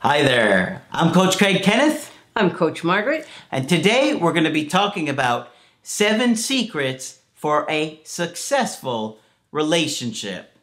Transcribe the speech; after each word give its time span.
Hi 0.00 0.22
there, 0.22 0.82
I'm 0.92 1.12
Coach 1.12 1.36
Craig 1.36 1.62
Kenneth, 1.62 2.10
I'm 2.34 2.50
Coach 2.50 2.82
Margaret. 2.82 3.26
and 3.50 3.68
today 3.68 4.14
we're 4.14 4.32
going 4.32 4.44
to 4.44 4.50
be 4.50 4.64
talking 4.64 5.08
about 5.10 5.52
seven 5.82 6.36
secrets 6.36 7.20
for 7.34 7.66
a 7.68 8.00
successful 8.04 9.18
relationship. 9.52 10.56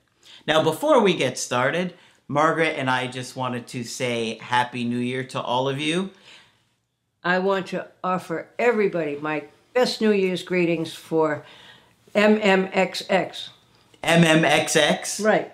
Now, 0.48 0.64
before 0.64 1.02
we 1.02 1.14
get 1.16 1.38
started, 1.38 1.94
Margaret 2.28 2.80
and 2.80 2.90
I 2.90 3.06
just 3.08 3.36
wanted 3.36 3.68
to 3.68 3.84
say 3.84 4.40
Happy 4.42 4.84
New 4.84 4.98
Year 4.98 5.24
to 5.26 5.42
all 5.42 5.70
of 5.70 5.80
you. 5.80 6.10
I 7.24 7.38
want 7.40 7.68
to 7.68 7.88
offer 8.04 8.48
everybody 8.58 9.18
my 9.18 9.44
best 9.74 10.02
New 10.02 10.12
Year's 10.14 10.42
greetings 10.42 10.94
for 10.96 11.46
MMXX. 12.16 13.50
MMXX. 14.04 15.24
Right. 15.24 15.52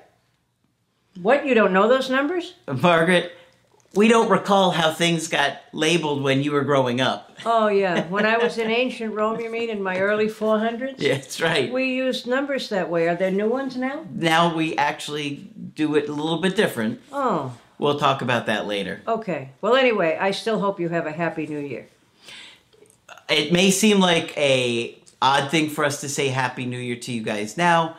What? 1.22 1.46
You 1.46 1.54
don't 1.54 1.74
know 1.74 1.88
those 1.90 2.10
numbers? 2.10 2.54
Margaret, 2.68 3.34
we 3.96 4.08
don't 4.08 4.30
recall 4.30 4.72
how 4.72 4.92
things 4.92 5.28
got 5.28 5.58
labeled 5.72 6.24
when 6.24 6.42
you 6.42 6.52
were 6.52 6.64
growing 6.64 7.00
up. 7.00 7.38
Oh, 7.46 7.68
yeah. 7.68 8.08
When 8.10 8.26
I 8.26 8.38
was 8.38 8.58
in 8.58 8.72
ancient 8.72 9.14
Rome, 9.14 9.40
you 9.40 9.52
mean, 9.52 9.70
in 9.70 9.84
my 9.84 10.00
early 10.00 10.28
400s? 10.28 10.96
Yeah, 10.98 11.16
that's 11.16 11.40
right. 11.42 11.72
We 11.72 11.94
used 11.96 12.26
numbers 12.28 12.70
that 12.70 12.90
way. 12.90 13.08
Are 13.08 13.16
there 13.16 13.32
new 13.32 13.50
ones 13.50 13.76
now? 13.78 14.06
now 14.14 14.56
we 14.56 14.76
actually 14.78 15.48
do 15.76 15.96
it 15.96 16.10
a 16.10 16.14
little 16.14 16.40
bit 16.42 16.56
different. 16.56 17.00
Oh, 17.12 17.56
We'll 17.80 18.00
talk 18.00 18.22
about 18.22 18.46
that 18.46 18.66
later. 18.66 19.02
okay. 19.08 19.50
Well, 19.60 19.76
anyway, 19.76 20.18
I 20.20 20.32
still 20.32 20.60
hope 20.60 20.80
you 20.80 20.90
have 20.90 21.06
a 21.06 21.12
happy 21.12 21.46
new 21.48 21.60
year. 21.60 21.88
It 23.30 23.52
may 23.52 23.72
seem 23.72 24.00
like 24.00 24.38
a 24.38 24.98
odd 25.22 25.50
thing 25.52 25.70
for 25.70 25.84
us 25.84 26.00
to 26.02 26.08
say 26.10 26.28
Happy 26.30 26.66
New 26.66 26.78
Year 26.80 26.96
to 26.98 27.12
you 27.12 27.22
guys 27.24 27.58
now, 27.58 27.98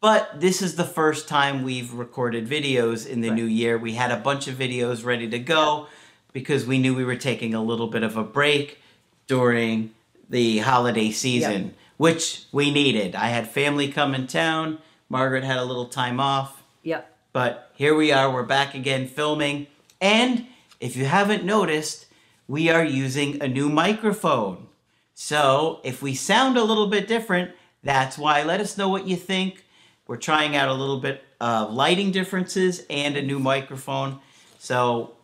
but 0.00 0.40
this 0.40 0.62
is 0.62 0.76
the 0.76 0.84
first 0.84 1.28
time 1.28 1.62
we've 1.62 1.92
recorded 1.92 2.48
videos 2.48 3.06
in 3.06 3.20
the 3.20 3.30
Right. 3.30 3.36
new 3.36 3.44
year. 3.44 3.76
We 3.78 3.94
had 3.94 4.10
a 4.10 4.16
bunch 4.16 4.46
of 4.46 4.54
videos 4.56 5.04
ready 5.04 5.28
to 5.28 5.38
go 5.38 5.86
because 6.32 6.66
we 6.66 6.78
knew 6.78 6.94
we 6.94 7.04
were 7.04 7.16
taking 7.16 7.54
a 7.54 7.62
little 7.62 7.88
bit 7.88 8.02
of 8.02 8.16
a 8.16 8.22
break 8.22 8.78
during 9.26 9.90
the 10.30 10.58
holiday 10.58 11.10
season, 11.10 11.62
Yep. 11.64 11.74
which 11.96 12.42
we 12.52 12.70
needed. 12.70 13.14
I 13.16 13.28
had 13.28 13.48
family 13.50 13.88
come 13.88 14.14
in 14.14 14.26
town. 14.26 14.78
Margaret 15.08 15.42
had 15.44 15.56
a 15.56 15.64
little 15.64 15.86
time 15.86 16.20
off. 16.20 16.62
Yep. 16.82 17.12
But 17.32 17.70
here 17.74 17.94
we 17.94 18.12
are, 18.12 18.30
we're 18.30 18.42
back 18.42 18.74
again 18.74 19.06
filming. 19.08 19.66
And 20.00 20.46
if 20.80 20.96
you 20.96 21.06
haven't 21.06 21.44
noticed, 21.44 22.06
we 22.46 22.70
are 22.70 22.84
using 22.84 23.42
a 23.42 23.48
new 23.48 23.68
microphone. 23.68 24.68
So 25.14 25.80
if 25.82 26.00
we 26.02 26.14
sound 26.14 26.56
a 26.56 26.62
little 26.62 26.86
bit 26.86 27.08
different, 27.08 27.50
that's 27.82 28.16
why. 28.16 28.42
Let 28.44 28.60
us 28.60 28.78
know 28.78 28.88
what 28.88 29.06
you 29.08 29.16
think. 29.16 29.64
We're 30.08 30.16
trying 30.16 30.56
out 30.56 30.68
a 30.68 30.74
little 30.74 30.98
bit 30.98 31.22
of 31.40 31.72
lighting 31.72 32.10
differences 32.10 32.84
and 32.90 33.16
a 33.16 33.22
new 33.22 33.38
microphone. 33.38 34.18
So 34.58 35.14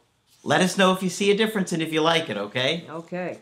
let 0.44 0.60
us 0.60 0.78
know 0.78 0.92
if 0.92 1.02
you 1.02 1.08
see 1.08 1.30
a 1.30 1.36
difference 1.36 1.72
and 1.72 1.82
if 1.82 1.92
you 1.92 2.02
like 2.02 2.30
it, 2.30 2.36
okay? 2.36 2.84
Okay. 2.88 3.38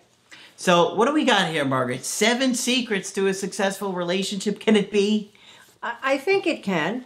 So 0.57 0.95
what 0.95 1.07
do 1.07 1.13
we 1.13 1.25
got 1.25 1.51
here, 1.51 1.65
Margaret? 1.65 2.05
Seven 2.05 2.55
secrets 2.55 3.13
to 3.15 3.27
a 3.27 3.35
successful 3.35 3.93
relationship. 3.93 4.61
Can 4.61 4.77
it 4.77 4.93
be? 4.93 5.33
I 5.83 6.17
think 6.17 6.47
it 6.47 6.63
can. 6.63 7.05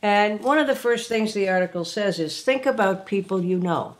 And 0.00 0.40
one 0.40 0.58
of 0.58 0.68
the 0.68 0.76
first 0.76 1.08
things 1.08 1.34
the 1.34 1.48
article 1.48 1.84
says 1.84 2.20
is 2.20 2.42
think 2.42 2.66
about 2.66 3.06
people 3.06 3.42
you 3.42 3.58
know. 3.58 3.96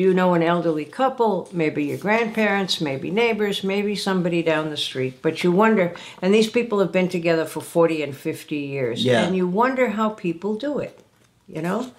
Do 0.00 0.06
you 0.06 0.14
know 0.14 0.32
an 0.32 0.42
elderly 0.42 0.86
couple, 0.86 1.46
maybe 1.52 1.84
your 1.84 1.98
grandparents, 1.98 2.80
maybe 2.80 3.10
neighbors, 3.10 3.62
maybe 3.62 3.94
somebody 3.94 4.42
down 4.42 4.70
the 4.70 4.76
street? 4.78 5.20
But 5.20 5.44
you 5.44 5.52
wonder, 5.52 5.94
and 6.22 6.32
these 6.32 6.48
people 6.48 6.78
have 6.78 6.90
been 6.90 7.10
together 7.10 7.44
for 7.44 7.60
40 7.60 8.02
and 8.04 8.16
50 8.16 8.56
years, 8.56 9.04
Yeah. 9.04 9.20
and 9.24 9.36
you 9.36 9.46
wonder 9.46 9.90
how 9.90 10.08
people 10.08 10.54
do 10.54 10.78
it, 10.78 10.98
you 11.46 11.60
know? 11.60 11.90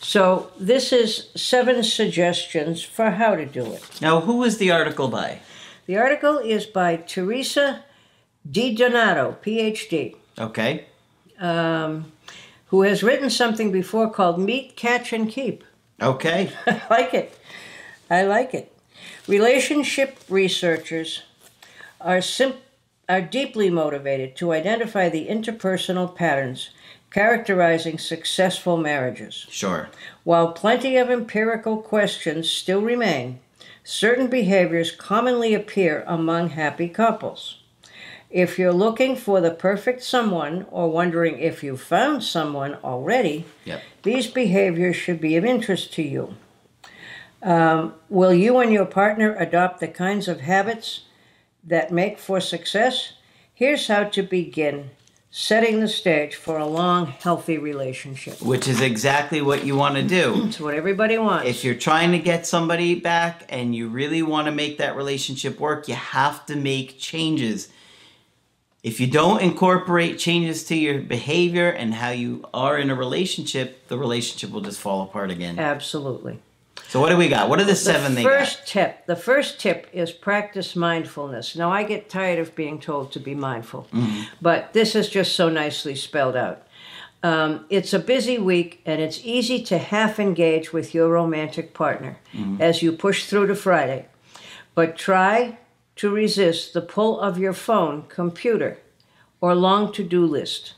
So 0.00 0.50
this 0.56 0.92
is 0.92 1.30
seven 1.34 1.82
suggestions 1.82 2.80
for 2.84 3.10
how 3.10 3.34
to 3.34 3.44
do 3.44 3.72
it. 3.72 3.82
Now, 4.00 4.20
who 4.20 4.36
was 4.36 4.58
the 4.58 4.70
article 4.70 5.08
by? 5.08 5.40
The 5.86 5.96
article 5.96 6.38
is 6.38 6.64
by 6.64 6.94
Teresa 6.94 7.82
Di 8.48 8.72
Donato, 8.72 9.34
PhD. 9.44 10.14
Okay. 10.38 10.84
um, 11.40 12.12
who 12.66 12.82
has 12.82 13.02
written 13.02 13.30
something 13.30 13.72
before 13.72 14.08
called 14.10 14.38
Meet, 14.38 14.76
Catch, 14.76 15.12
and 15.12 15.28
Keep. 15.28 15.64
Okay. 16.00 16.50
I 16.66 16.82
like 16.90 17.14
it. 17.14 17.38
I 18.10 18.22
like 18.22 18.54
it. 18.54 18.72
Relationship 19.26 20.18
researchers 20.28 21.22
are 22.00 22.22
sim- 22.22 22.54
are 23.08 23.20
deeply 23.20 23.70
motivated 23.70 24.36
to 24.36 24.52
identify 24.52 25.08
the 25.08 25.28
interpersonal 25.28 26.14
patterns 26.14 26.70
characterizing 27.10 27.98
successful 27.98 28.76
marriages. 28.76 29.46
Sure. 29.48 29.88
While 30.24 30.52
plenty 30.52 30.96
of 30.96 31.10
empirical 31.10 31.78
questions 31.78 32.50
still 32.50 32.82
remain, 32.82 33.40
certain 33.82 34.26
behaviors 34.26 34.90
commonly 34.90 35.54
appear 35.54 36.04
among 36.06 36.50
happy 36.50 36.88
couples. 36.88 37.62
If 38.30 38.58
you're 38.58 38.72
looking 38.74 39.16
for 39.16 39.40
the 39.40 39.50
perfect 39.50 40.02
someone 40.02 40.66
or 40.70 40.90
wondering 40.90 41.38
if 41.38 41.62
you've 41.62 41.80
found 41.80 42.22
someone 42.22 42.74
already, 42.84 43.46
Yep. 43.64 43.82
these 44.02 44.26
behaviors 44.26 44.96
should 44.96 45.20
be 45.20 45.36
of 45.36 45.44
interest 45.44 45.92
to 45.94 46.02
you. 46.02 46.34
Um, 47.42 47.94
will 48.10 48.34
you 48.34 48.58
and 48.58 48.72
your 48.72 48.84
partner 48.84 49.34
adopt 49.38 49.80
the 49.80 49.88
kinds 49.88 50.28
of 50.28 50.40
habits 50.40 51.02
that 51.64 51.92
make 51.92 52.18
for 52.18 52.40
success? 52.40 53.12
Here's 53.54 53.86
how 53.88 54.04
to 54.04 54.22
begin 54.22 54.90
setting 55.30 55.80
the 55.80 55.88
stage 55.88 56.34
for 56.34 56.58
a 56.58 56.66
long, 56.66 57.06
healthy 57.06 57.58
relationship. 57.58 58.40
Which 58.42 58.66
is 58.66 58.80
exactly 58.80 59.40
what 59.40 59.64
you 59.64 59.76
want 59.76 59.94
to 59.96 60.02
do. 60.02 60.44
It's 60.48 60.58
what 60.60 60.74
everybody 60.74 61.16
wants. 61.18 61.48
if 61.48 61.64
you're 61.64 61.74
trying 61.74 62.12
to 62.12 62.18
get 62.18 62.46
somebody 62.46 62.94
back 62.94 63.44
and 63.48 63.74
you 63.74 63.88
really 63.88 64.22
want 64.22 64.46
to 64.46 64.52
make 64.52 64.78
that 64.78 64.96
relationship 64.96 65.60
work, 65.60 65.86
you 65.88 65.94
have 65.94 66.44
to 66.46 66.56
make 66.56 66.98
changes. 66.98 67.68
If 68.82 69.00
you 69.00 69.08
don't 69.08 69.42
incorporate 69.42 70.18
changes 70.18 70.64
to 70.64 70.76
your 70.76 71.00
behavior 71.00 71.68
and 71.68 71.94
how 71.94 72.10
you 72.10 72.44
are 72.54 72.78
in 72.78 72.90
a 72.90 72.94
relationship, 72.94 73.88
the 73.88 73.98
relationship 73.98 74.50
will 74.50 74.60
just 74.60 74.80
fall 74.80 75.02
apart 75.02 75.30
again. 75.30 75.58
Absolutely. 75.58 76.38
So 76.88 77.00
what 77.00 77.10
do 77.10 77.16
we 77.16 77.28
got? 77.28 77.48
What 77.48 77.60
are 77.60 77.64
the 77.64 77.76
seven 77.76 78.14
the 78.14 78.22
first 78.22 78.66
tip. 78.66 79.04
The 79.06 79.16
first 79.16 79.60
tip 79.60 79.88
is 79.92 80.10
practice 80.12 80.74
mindfulness. 80.74 81.54
Now 81.54 81.70
I 81.70 81.82
get 81.82 82.08
tired 82.08 82.38
of 82.38 82.54
being 82.54 82.80
told 82.80 83.12
to 83.12 83.20
be 83.20 83.34
mindful, 83.34 83.88
but 84.40 84.72
this 84.72 84.94
is 84.94 85.08
just 85.10 85.34
so 85.34 85.48
nicely 85.48 85.94
spelled 85.94 86.36
out. 86.36 86.62
Um, 87.22 87.66
it's 87.68 87.92
a 87.92 87.98
busy 87.98 88.38
week, 88.38 88.80
and 88.86 89.02
it's 89.02 89.20
easy 89.24 89.60
to 89.64 89.76
half 89.76 90.20
engage 90.20 90.72
with 90.72 90.94
your 90.94 91.08
romantic 91.08 91.74
partner 91.74 92.18
as 92.60 92.80
you 92.80 92.92
push 92.92 93.26
through 93.26 93.48
to 93.48 93.54
Friday. 93.56 94.06
But 94.74 94.96
try 94.96 95.58
to 95.98 96.10
resist 96.10 96.72
the 96.72 96.80
pull 96.80 97.20
of 97.20 97.38
your 97.38 97.52
phone, 97.52 98.04
computer, 98.08 98.78
or 99.40 99.54
long 99.54 99.92
to 99.92 100.02
do 100.02 100.24
list 100.24 100.74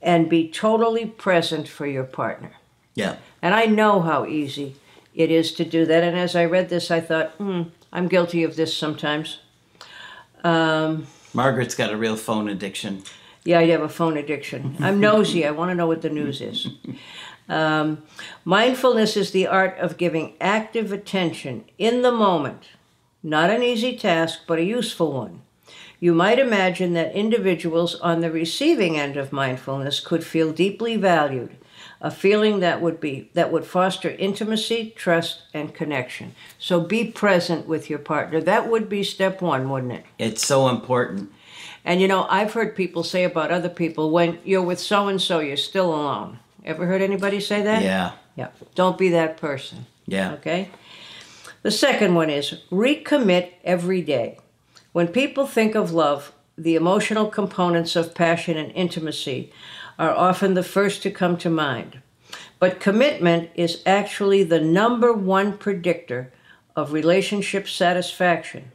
and 0.00 0.30
be 0.30 0.48
totally 0.48 1.04
present 1.04 1.68
for 1.68 1.86
your 1.86 2.04
partner. 2.04 2.52
Yeah. 2.94 3.16
And 3.42 3.54
I 3.54 3.66
know 3.66 4.00
how 4.00 4.24
easy 4.24 4.76
it 5.14 5.30
is 5.30 5.52
to 5.54 5.64
do 5.64 5.84
that. 5.86 6.02
And 6.04 6.16
as 6.16 6.34
I 6.34 6.44
read 6.44 6.68
this, 6.68 6.90
I 6.90 7.00
thought, 7.00 7.32
hmm, 7.32 7.62
I'm 7.92 8.08
guilty 8.08 8.44
of 8.44 8.56
this 8.56 8.76
sometimes. 8.76 9.40
Um, 10.44 11.06
Margaret's 11.34 11.74
got 11.74 11.92
a 11.92 11.96
real 11.96 12.16
phone 12.16 12.48
addiction. 12.48 13.02
yeah, 13.44 13.58
I 13.58 13.66
have 13.66 13.82
a 13.82 13.88
phone 13.88 14.16
addiction. 14.16 14.76
I'm 14.80 15.00
nosy. 15.00 15.44
I 15.44 15.50
want 15.50 15.70
to 15.70 15.74
know 15.74 15.86
what 15.86 16.02
the 16.02 16.10
news 16.10 16.40
is. 16.40 16.68
Um, 17.48 18.04
mindfulness 18.44 19.16
is 19.16 19.32
the 19.32 19.48
art 19.48 19.76
of 19.78 19.96
giving 19.96 20.34
active 20.40 20.92
attention 20.92 21.64
in 21.78 22.02
the 22.02 22.12
moment. 22.12 22.68
Not 23.22 23.50
an 23.50 23.62
easy 23.62 23.96
task, 23.96 24.40
but 24.46 24.58
a 24.58 24.64
useful 24.64 25.12
one. 25.12 25.42
You 25.98 26.14
might 26.14 26.38
imagine 26.38 26.94
that 26.94 27.14
individuals 27.14 27.94
on 27.96 28.20
the 28.20 28.30
receiving 28.30 28.98
end 28.98 29.18
of 29.18 29.32
mindfulness 29.32 30.00
could 30.00 30.24
feel 30.24 30.52
deeply 30.52 30.96
valued, 30.96 31.56
a 32.00 32.10
feeling 32.10 32.60
that 32.60 32.80
would 32.80 32.98
be 32.98 33.28
that 33.34 33.52
would 33.52 33.66
foster 33.66 34.08
intimacy, 34.08 34.94
trust, 34.96 35.42
and 35.52 35.74
connection. 35.74 36.34
So 36.58 36.80
be 36.80 37.04
present 37.04 37.66
with 37.66 37.90
your 37.90 37.98
partner. 37.98 38.40
That 38.40 38.70
would 38.70 38.88
be 38.88 39.02
step 39.02 39.42
1, 39.42 39.68
wouldn't 39.68 39.92
it? 39.92 40.04
It's 40.18 40.46
so 40.46 40.68
important. 40.68 41.30
And 41.84 42.00
you 42.00 42.08
know, 42.08 42.26
I've 42.30 42.54
heard 42.54 42.74
people 42.74 43.02
say 43.02 43.24
about 43.24 43.50
other 43.50 43.68
people 43.68 44.10
when 44.10 44.38
you're 44.44 44.62
with 44.62 44.80
so 44.80 45.08
and 45.08 45.20
so, 45.20 45.40
you're 45.40 45.58
still 45.58 45.94
alone. 45.94 46.38
Ever 46.64 46.86
heard 46.86 47.02
anybody 47.02 47.40
say 47.40 47.60
that? 47.62 47.82
Yeah. 47.82 48.12
Yeah. 48.36 48.48
Don't 48.74 48.96
be 48.96 49.10
that 49.10 49.36
person. 49.36 49.84
Yeah. 50.06 50.32
Okay? 50.32 50.70
The 51.62 51.70
second 51.70 52.14
one 52.14 52.30
is 52.30 52.54
recommit 52.70 53.52
every 53.64 54.00
day. 54.00 54.38
When 54.92 55.08
people 55.08 55.46
think 55.46 55.74
of 55.74 55.92
love, 55.92 56.32
the 56.56 56.74
emotional 56.74 57.26
components 57.26 57.96
of 57.96 58.14
passion 58.14 58.56
and 58.56 58.72
intimacy 58.72 59.52
are 59.98 60.10
often 60.10 60.54
the 60.54 60.62
first 60.62 61.02
to 61.02 61.10
come 61.10 61.36
to 61.38 61.50
mind. 61.50 62.00
But 62.58 62.80
commitment 62.80 63.50
is 63.54 63.82
actually 63.84 64.42
the 64.42 64.60
number 64.60 65.12
one 65.12 65.58
predictor 65.58 66.32
of 66.74 66.92
relationship 66.92 67.68
satisfaction, 67.68 68.72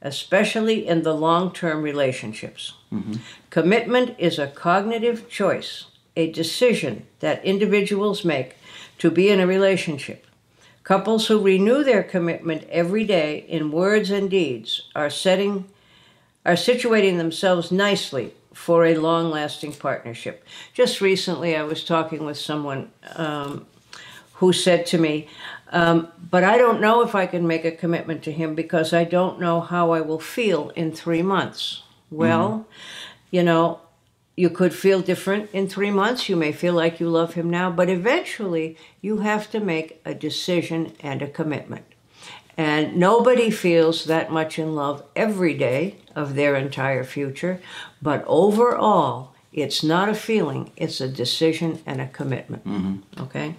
especially 0.00 0.86
in 0.86 1.02
the 1.02 1.14
long 1.14 1.52
term 1.52 1.82
relationships. 1.82 2.74
Mm-hmm. 2.92 3.14
Commitment 3.50 4.14
is 4.18 4.38
a 4.38 4.46
cognitive 4.46 5.28
choice, 5.28 5.86
a 6.16 6.30
decision 6.30 7.06
that 7.18 7.44
individuals 7.44 8.24
make 8.24 8.56
to 8.98 9.10
be 9.10 9.30
in 9.30 9.40
a 9.40 9.46
relationship. 9.46 10.26
Couples 10.82 11.26
who 11.26 11.40
renew 11.40 11.84
their 11.84 12.02
commitment 12.02 12.66
every 12.70 13.04
day 13.04 13.44
in 13.48 13.70
words 13.70 14.10
and 14.10 14.30
deeds 14.30 14.82
are 14.94 15.10
setting 15.10 15.66
are 16.44 16.54
situating 16.54 17.18
themselves 17.18 17.70
nicely 17.70 18.32
for 18.54 18.86
a 18.86 18.96
long-lasting 18.96 19.74
partnership. 19.74 20.42
Just 20.72 21.02
recently, 21.02 21.54
I 21.54 21.62
was 21.62 21.84
talking 21.84 22.24
with 22.24 22.38
someone 22.38 22.90
um, 23.14 23.66
who 24.34 24.52
said 24.52 24.86
to 24.86 24.98
me, 24.98 25.28
um, 25.70 26.08
"But 26.30 26.44
I 26.44 26.56
don't 26.56 26.80
know 26.80 27.02
if 27.02 27.14
I 27.14 27.26
can 27.26 27.46
make 27.46 27.66
a 27.66 27.70
commitment 27.70 28.22
to 28.24 28.32
him 28.32 28.54
because 28.54 28.94
I 28.94 29.04
don't 29.04 29.38
know 29.38 29.60
how 29.60 29.92
I 29.92 30.00
will 30.00 30.18
feel 30.18 30.70
in 30.70 30.92
three 30.92 31.22
months." 31.22 31.82
Well, 32.10 32.66
you 33.30 33.42
know, 33.42 33.80
you 34.40 34.48
could 34.48 34.72
feel 34.72 35.02
different 35.02 35.50
in 35.52 35.68
three 35.68 35.90
months. 35.90 36.30
You 36.30 36.34
may 36.34 36.50
feel 36.50 36.72
like 36.72 36.98
you 36.98 37.10
love 37.10 37.34
him 37.34 37.50
now, 37.50 37.70
but 37.70 37.90
eventually 37.90 38.74
you 39.02 39.18
have 39.18 39.50
to 39.50 39.60
make 39.60 40.00
a 40.06 40.14
decision 40.14 40.94
and 41.00 41.20
a 41.20 41.28
commitment. 41.28 41.84
And 42.56 42.96
nobody 42.96 43.50
feels 43.50 44.06
that 44.06 44.32
much 44.32 44.58
in 44.58 44.74
love 44.74 45.02
every 45.14 45.54
day 45.54 45.96
of 46.16 46.34
their 46.36 46.56
entire 46.56 47.04
future, 47.04 47.60
but 48.00 48.24
overall, 48.26 49.34
it's 49.52 49.84
not 49.84 50.08
a 50.08 50.14
feeling, 50.14 50.72
it's 50.74 51.02
a 51.02 51.08
decision 51.08 51.82
and 51.84 52.00
a 52.00 52.08
commitment. 52.08 52.64
Mm-hmm. 52.64 53.22
Okay? 53.22 53.56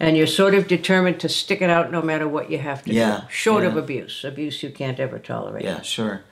And 0.00 0.16
you're 0.16 0.26
sort 0.26 0.54
of 0.54 0.66
determined 0.66 1.20
to 1.20 1.28
stick 1.28 1.62
it 1.62 1.70
out 1.70 1.92
no 1.92 2.02
matter 2.02 2.26
what 2.26 2.50
you 2.50 2.58
have 2.58 2.82
to 2.84 2.92
Yeah, 2.92 3.20
do. 3.20 3.26
Short 3.30 3.64
of 3.64 3.76
abuse. 3.76 4.24
Abuse 4.24 4.62
you 4.62 4.70
can't 4.70 4.98
ever 4.98 5.18
tolerate. 5.20 5.64
Yeah, 5.64 5.82
sure. 5.82 6.22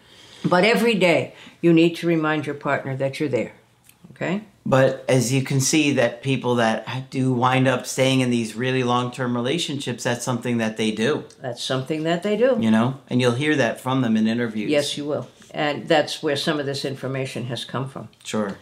But 0.44 0.64
every 0.64 0.94
day, 0.94 1.34
you 1.60 1.72
need 1.72 1.94
to 1.96 2.06
remind 2.06 2.46
your 2.46 2.54
partner 2.54 2.96
that 2.96 3.20
you're 3.20 3.28
there. 3.28 3.52
Okay? 4.20 4.42
But 4.66 5.04
as 5.08 5.32
you 5.32 5.42
can 5.42 5.60
see, 5.60 5.92
that 5.92 6.22
people 6.22 6.56
that 6.56 7.08
do 7.10 7.32
wind 7.32 7.68
up 7.68 7.86
staying 7.86 8.20
in 8.20 8.30
these 8.30 8.54
really 8.56 8.82
long 8.82 9.12
term 9.12 9.34
relationships, 9.34 10.02
that's 10.04 10.24
something 10.24 10.58
that 10.58 10.76
they 10.76 10.90
do, 10.90 11.24
That's 11.40 11.62
something 11.62 12.02
that 12.02 12.22
they 12.22 12.36
do. 12.36 12.58
you 12.60 12.70
know? 12.70 12.98
And 13.08 13.20
you'll 13.20 13.32
hear 13.32 13.54
that 13.56 13.80
from 13.80 14.02
them 14.02 14.16
in 14.16 14.26
interviews. 14.26 14.70
Yes, 14.70 14.98
you 14.98 15.06
will. 15.06 15.28
And 15.54 15.88
that's 15.88 16.22
where 16.22 16.36
some 16.36 16.60
of 16.60 16.66
this 16.66 16.84
information 16.84 17.44
has 17.46 17.64
come 17.64 17.88
from. 17.88 18.08
Sure. 18.24 18.58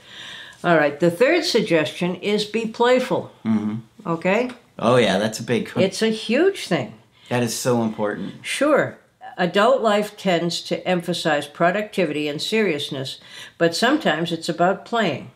All 0.63 0.77
right. 0.77 1.01
The 1.01 1.11
third 1.11 1.45
suggestion 1.45 2.15
is 2.17 2.45
be 2.45 2.67
playful. 2.67 3.33
Mm-hmm. 3.45 3.77
Okay? 4.09 4.51
Oh, 4.79 4.97
yeah, 4.97 5.19
that's 5.19 5.41
a 5.41 5.43
big 5.43 5.71
one. 5.71 5.85
It's 5.85 6.03
a 6.03 6.11
huge 6.11 6.69
thing. 6.69 6.95
that 7.31 7.43
is 7.43 7.57
so 7.57 7.83
important. 7.83 8.35
Sure, 8.47 8.99
adult 9.39 9.81
life 9.83 10.17
tends 10.17 10.61
to 10.63 10.87
emphasize 10.87 11.47
productivity 11.47 12.29
and 12.29 12.41
seriousness, 12.41 13.19
but 13.59 13.75
sometimes 13.75 14.31
it's 14.33 14.49
about 14.49 14.85
playing. 14.85 15.31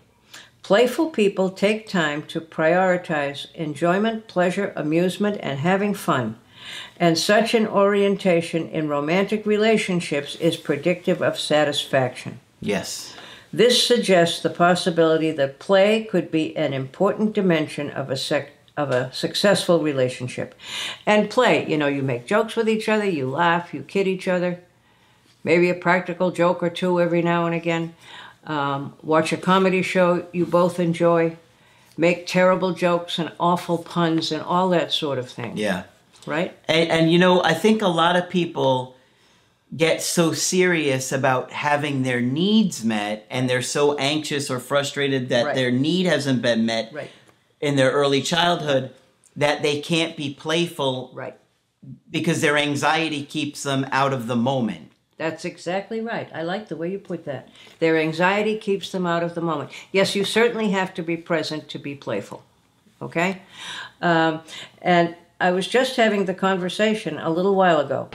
Playful 0.62 1.10
people 1.10 1.50
take 1.50 1.88
time 1.88 2.22
to 2.24 2.40
prioritize 2.40 3.52
enjoyment, 3.54 4.28
pleasure, 4.28 4.72
amusement, 4.76 5.38
and 5.42 5.58
having 5.60 5.94
fun. 5.94 6.36
And 6.98 7.18
such 7.18 7.54
an 7.54 7.66
orientation 7.66 8.68
in 8.68 8.88
romantic 8.88 9.46
relationships 9.46 10.36
is 10.36 10.56
predictive 10.56 11.22
of 11.22 11.40
satisfaction. 11.40 12.40
Yes. 12.60 13.14
This 13.52 13.84
suggests 13.84 14.40
the 14.40 14.50
possibility 14.50 15.32
that 15.32 15.58
play 15.58 16.04
could 16.04 16.30
be 16.30 16.56
an 16.56 16.72
important 16.72 17.32
dimension 17.32 17.90
of 17.90 18.10
a 18.10 18.16
sec- 18.16 18.52
of 18.76 18.90
a 18.90 19.12
successful 19.12 19.80
relationship. 19.80 20.54
And 21.04 21.28
play, 21.28 21.68
you 21.68 21.76
know, 21.76 21.88
you 21.88 22.02
make 22.02 22.26
jokes 22.26 22.54
with 22.56 22.68
each 22.68 22.88
other, 22.88 23.04
you 23.04 23.28
laugh, 23.28 23.74
you 23.74 23.82
kid 23.82 24.06
each 24.06 24.28
other, 24.28 24.60
maybe 25.42 25.68
a 25.68 25.74
practical 25.74 26.30
joke 26.30 26.62
or 26.62 26.70
two 26.70 27.00
every 27.00 27.22
now 27.22 27.46
and 27.46 27.54
again. 27.54 27.94
Um, 28.44 28.94
watch 29.02 29.32
a 29.32 29.36
comedy 29.36 29.82
show 29.82 30.26
you 30.32 30.46
both 30.46 30.80
enjoy, 30.80 31.36
make 31.96 32.26
terrible 32.26 32.72
jokes 32.72 33.18
and 33.18 33.30
awful 33.38 33.78
puns 33.78 34.32
and 34.32 34.42
all 34.42 34.70
that 34.70 34.92
sort 34.92 35.18
of 35.18 35.30
thing. 35.30 35.56
Yeah. 35.56 35.84
Right? 36.26 36.56
And, 36.68 36.90
and 36.90 37.12
you 37.12 37.18
know, 37.18 37.42
I 37.42 37.54
think 37.54 37.82
a 37.82 37.88
lot 37.88 38.16
of 38.16 38.28
people 38.30 38.96
get 39.76 40.02
so 40.02 40.32
serious 40.32 41.12
about 41.12 41.52
having 41.52 42.02
their 42.02 42.20
needs 42.20 42.84
met 42.84 43.26
and 43.30 43.48
they're 43.48 43.62
so 43.62 43.96
anxious 43.98 44.50
or 44.50 44.58
frustrated 44.58 45.28
that 45.28 45.44
Right. 45.46 45.54
their 45.54 45.70
need 45.70 46.06
hasn't 46.06 46.42
been 46.42 46.66
met 46.66 46.92
Right. 46.92 47.10
in 47.60 47.76
their 47.76 47.90
early 47.92 48.20
childhood 48.22 48.90
that 49.36 49.62
they 49.62 49.80
can't 49.80 50.16
be 50.16 50.34
playful 50.34 51.10
Right. 51.14 51.36
because 52.10 52.40
their 52.40 52.56
anxiety 52.56 53.22
keeps 53.24 53.62
them 53.62 53.86
out 53.92 54.12
of 54.12 54.26
the 54.26 54.34
moment. 54.36 54.89
That's 55.20 55.44
exactly 55.44 56.00
right. 56.00 56.30
I 56.34 56.44
like 56.44 56.68
the 56.68 56.76
way 56.76 56.90
you 56.90 56.98
put 56.98 57.26
that. 57.26 57.50
Their 57.78 57.98
anxiety 57.98 58.56
keeps 58.56 58.90
them 58.90 59.04
out 59.04 59.22
of 59.22 59.34
the 59.34 59.42
moment. 59.42 59.70
Yes, 59.92 60.16
you 60.16 60.24
certainly 60.24 60.70
have 60.70 60.94
to 60.94 61.02
be 61.02 61.18
present 61.18 61.68
to 61.68 61.78
be 61.78 61.94
playful. 61.94 62.42
Okay? 63.02 63.42
Um, 64.00 64.40
and 64.80 65.14
I 65.38 65.50
was 65.50 65.68
just 65.68 65.96
having 65.96 66.24
the 66.24 66.32
conversation 66.32 67.18
a 67.18 67.28
little 67.28 67.54
while 67.54 67.80
ago 67.80 68.08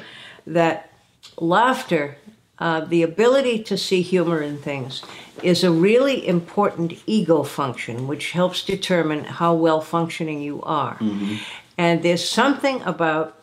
that 0.47 0.89
laughter, 1.37 2.17
uh, 2.57 2.79
the 2.79 3.03
ability 3.03 3.61
to 3.65 3.77
see 3.77 4.01
humor 4.01 4.41
in 4.41 4.57
things, 4.57 5.03
is 5.43 5.63
a 5.63 5.69
really 5.69 6.27
important 6.27 6.93
ego 7.05 7.43
function 7.43 8.07
which 8.07 8.31
helps 8.31 8.65
determine 8.65 9.25
how 9.25 9.53
well 9.53 9.79
functioning 9.79 10.41
you 10.41 10.59
are. 10.63 10.97
And 11.77 12.01
there's 12.01 12.27
something 12.27 12.81
about 12.81 13.39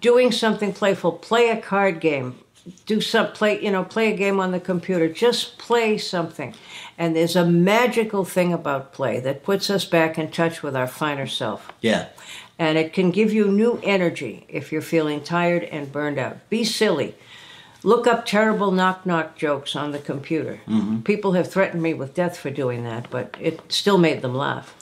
doing 0.00 0.30
something 0.30 0.72
playful, 0.72 1.10
play 1.10 1.48
a 1.48 1.60
card 1.60 1.98
game, 1.98 2.38
do 2.86 3.00
some 3.00 3.32
play, 3.32 3.62
you 3.62 3.70
know, 3.70 3.84
play 3.84 4.12
a 4.12 4.16
game 4.16 4.40
on 4.40 4.52
the 4.52 4.60
computer, 4.60 5.08
just 5.08 5.58
play 5.58 5.98
something. 5.98 6.54
And 6.96 7.14
there's 7.14 7.36
a 7.36 7.46
magical 7.46 8.24
thing 8.24 8.52
about 8.52 8.92
play 8.92 9.20
that 9.20 9.42
puts 9.42 9.68
us 9.70 9.84
back 9.84 10.18
in 10.18 10.30
touch 10.30 10.62
with 10.62 10.76
our 10.76 10.86
finer 10.86 11.26
self. 11.26 11.70
Yeah. 11.80 12.08
And 12.58 12.78
it 12.78 12.92
can 12.92 13.10
give 13.10 13.32
you 13.32 13.48
new 13.48 13.80
energy 13.82 14.46
if 14.48 14.70
you're 14.72 14.82
feeling 14.82 15.22
tired 15.22 15.64
and 15.64 15.92
burned 15.92 16.18
out. 16.18 16.48
Be 16.48 16.64
silly. 16.64 17.16
Look 17.82 18.06
up 18.06 18.24
terrible 18.24 18.70
knock 18.70 19.04
knock 19.04 19.36
jokes 19.36 19.76
on 19.76 19.92
the 19.92 19.98
computer. 19.98 20.60
Mm-hmm. 20.66 21.00
People 21.00 21.32
have 21.32 21.50
threatened 21.50 21.82
me 21.82 21.92
with 21.92 22.14
death 22.14 22.38
for 22.38 22.48
doing 22.48 22.84
that, 22.84 23.10
but 23.10 23.36
it 23.38 23.60
still 23.70 23.98
made 23.98 24.22
them 24.22 24.34
laugh. 24.34 24.74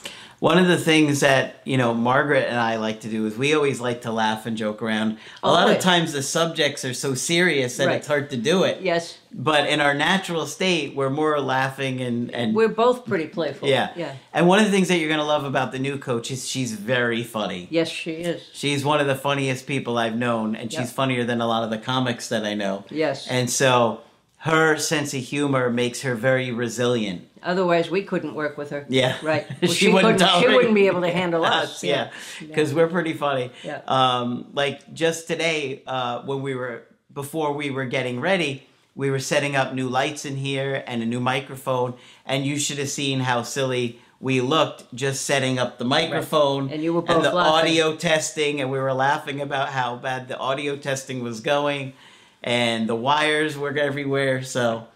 One 0.43 0.57
of 0.57 0.67
the 0.67 0.75
things 0.77 1.21
that, 1.21 1.55
you 1.63 1.77
know, 1.77 1.93
Margaret 1.93 2.49
and 2.49 2.59
I 2.59 2.75
like 2.75 2.99
to 3.01 3.07
do 3.09 3.25
is 3.27 3.37
we 3.37 3.53
always 3.55 3.79
like 3.79 4.01
to 4.01 4.11
laugh 4.11 4.45
and 4.45 4.57
joke 4.57 4.81
around. 4.81 5.17
A 5.41 5.49
lot 5.49 5.69
of 5.69 5.79
times 5.79 6.11
the 6.11 6.21
subjects 6.21 6.83
are 6.83 6.93
so 6.93 7.15
serious 7.15 7.77
that 7.77 7.87
Right. 7.87 7.95
it's 7.95 8.07
hard 8.07 8.29
to 8.31 8.35
do 8.35 8.63
it. 8.63 8.81
Yes, 8.81 9.19
But 9.33 9.69
in 9.69 9.79
our 9.79 9.93
natural 9.93 10.45
state, 10.45 10.97
we're 10.97 11.09
more 11.09 11.39
laughing 11.39 12.01
and, 12.01 12.29
and 12.35 12.53
we're 12.53 12.67
both 12.67 13.05
pretty 13.05 13.27
playful. 13.27 13.69
yeah. 13.69 13.91
Yeah. 13.95 14.15
And 14.33 14.49
one 14.49 14.59
of 14.59 14.65
the 14.65 14.71
things 14.71 14.89
that 14.89 14.97
you're 14.97 15.07
going 15.07 15.21
to 15.21 15.25
love 15.25 15.45
about 15.45 15.71
the 15.71 15.79
new 15.79 15.97
coach 15.97 16.29
is 16.29 16.45
she's 16.45 16.73
very 16.73 17.23
funny. 17.23 17.69
Yes, 17.71 17.87
she 17.87 18.11
is. 18.11 18.43
She's 18.51 18.83
one 18.83 18.99
of 18.99 19.07
the 19.07 19.15
funniest 19.15 19.65
people 19.65 19.97
I've 19.97 20.17
known, 20.17 20.57
and 20.57 20.73
she's 20.73 20.91
funnier 20.91 21.23
than 21.23 21.39
a 21.39 21.47
lot 21.47 21.63
of 21.63 21.69
the 21.69 21.77
comics 21.77 22.27
that 22.27 22.43
I 22.43 22.53
know. 22.53 22.83
Yes. 22.89 23.29
And 23.29 23.49
so 23.49 24.01
her 24.39 24.75
sense 24.75 25.13
of 25.13 25.21
humor 25.21 25.69
makes 25.69 26.01
her 26.01 26.15
very 26.15 26.51
resilient. 26.51 27.29
Otherwise, 27.43 27.89
we 27.89 28.03
couldn't 28.03 28.33
work 28.35 28.57
with 28.57 28.69
her. 28.71 28.85
Yeah. 28.89 29.17
Right. 29.21 29.45
She 29.69 29.89
wouldn't 29.91 30.19
couldn't, 30.19 30.41
she 30.41 30.47
wouldn't 30.47 30.75
be 30.75 30.87
able 30.87 31.01
to 31.01 31.11
handle 31.11 31.43
us. 31.45 31.83
Yeah, 31.83 32.11
because 32.39 32.73
we're 32.73 32.87
pretty 32.87 33.13
funny. 33.13 33.51
Yeah. 33.63 33.81
Um, 33.87 34.47
like 34.53 34.93
just 34.93 35.27
today, 35.27 35.83
uh, 35.87 36.21
when 36.23 36.41
we 36.41 36.55
were 36.55 36.83
before 37.13 37.53
we 37.53 37.69
were 37.69 37.85
getting 37.85 38.19
ready, 38.19 38.63
we 38.95 39.09
were 39.09 39.19
setting 39.19 39.55
up 39.55 39.73
new 39.73 39.89
lights 39.89 40.25
in 40.25 40.35
here 40.35 40.83
and 40.87 41.01
a 41.01 41.05
new 41.05 41.19
microphone, 41.19 41.95
and 42.25 42.45
you 42.45 42.57
should 42.57 42.77
have 42.77 42.89
seen 42.89 43.19
how 43.19 43.43
silly 43.43 43.99
we 44.19 44.39
looked 44.39 44.85
just 44.95 45.25
setting 45.25 45.59
up 45.59 45.77
the 45.77 45.83
microphone 45.85 46.69
And 46.69 46.81
you 46.81 46.93
were 46.93 47.01
both 47.01 47.17
and 47.17 47.25
the 47.25 47.33
laughing. 47.33 47.69
audio 47.71 47.95
testing, 47.97 48.61
and 48.61 48.71
we 48.71 48.79
were 48.79 48.93
laughing 48.93 49.41
about 49.41 49.69
how 49.69 49.97
bad 49.97 50.27
the 50.29 50.37
audio 50.37 50.77
testing 50.77 51.21
was 51.23 51.41
going, 51.41 51.93
and 52.41 52.87
the 52.87 52.95
wires 52.95 53.57
were 53.57 53.77
everywhere. 53.77 54.41
So 54.43 54.87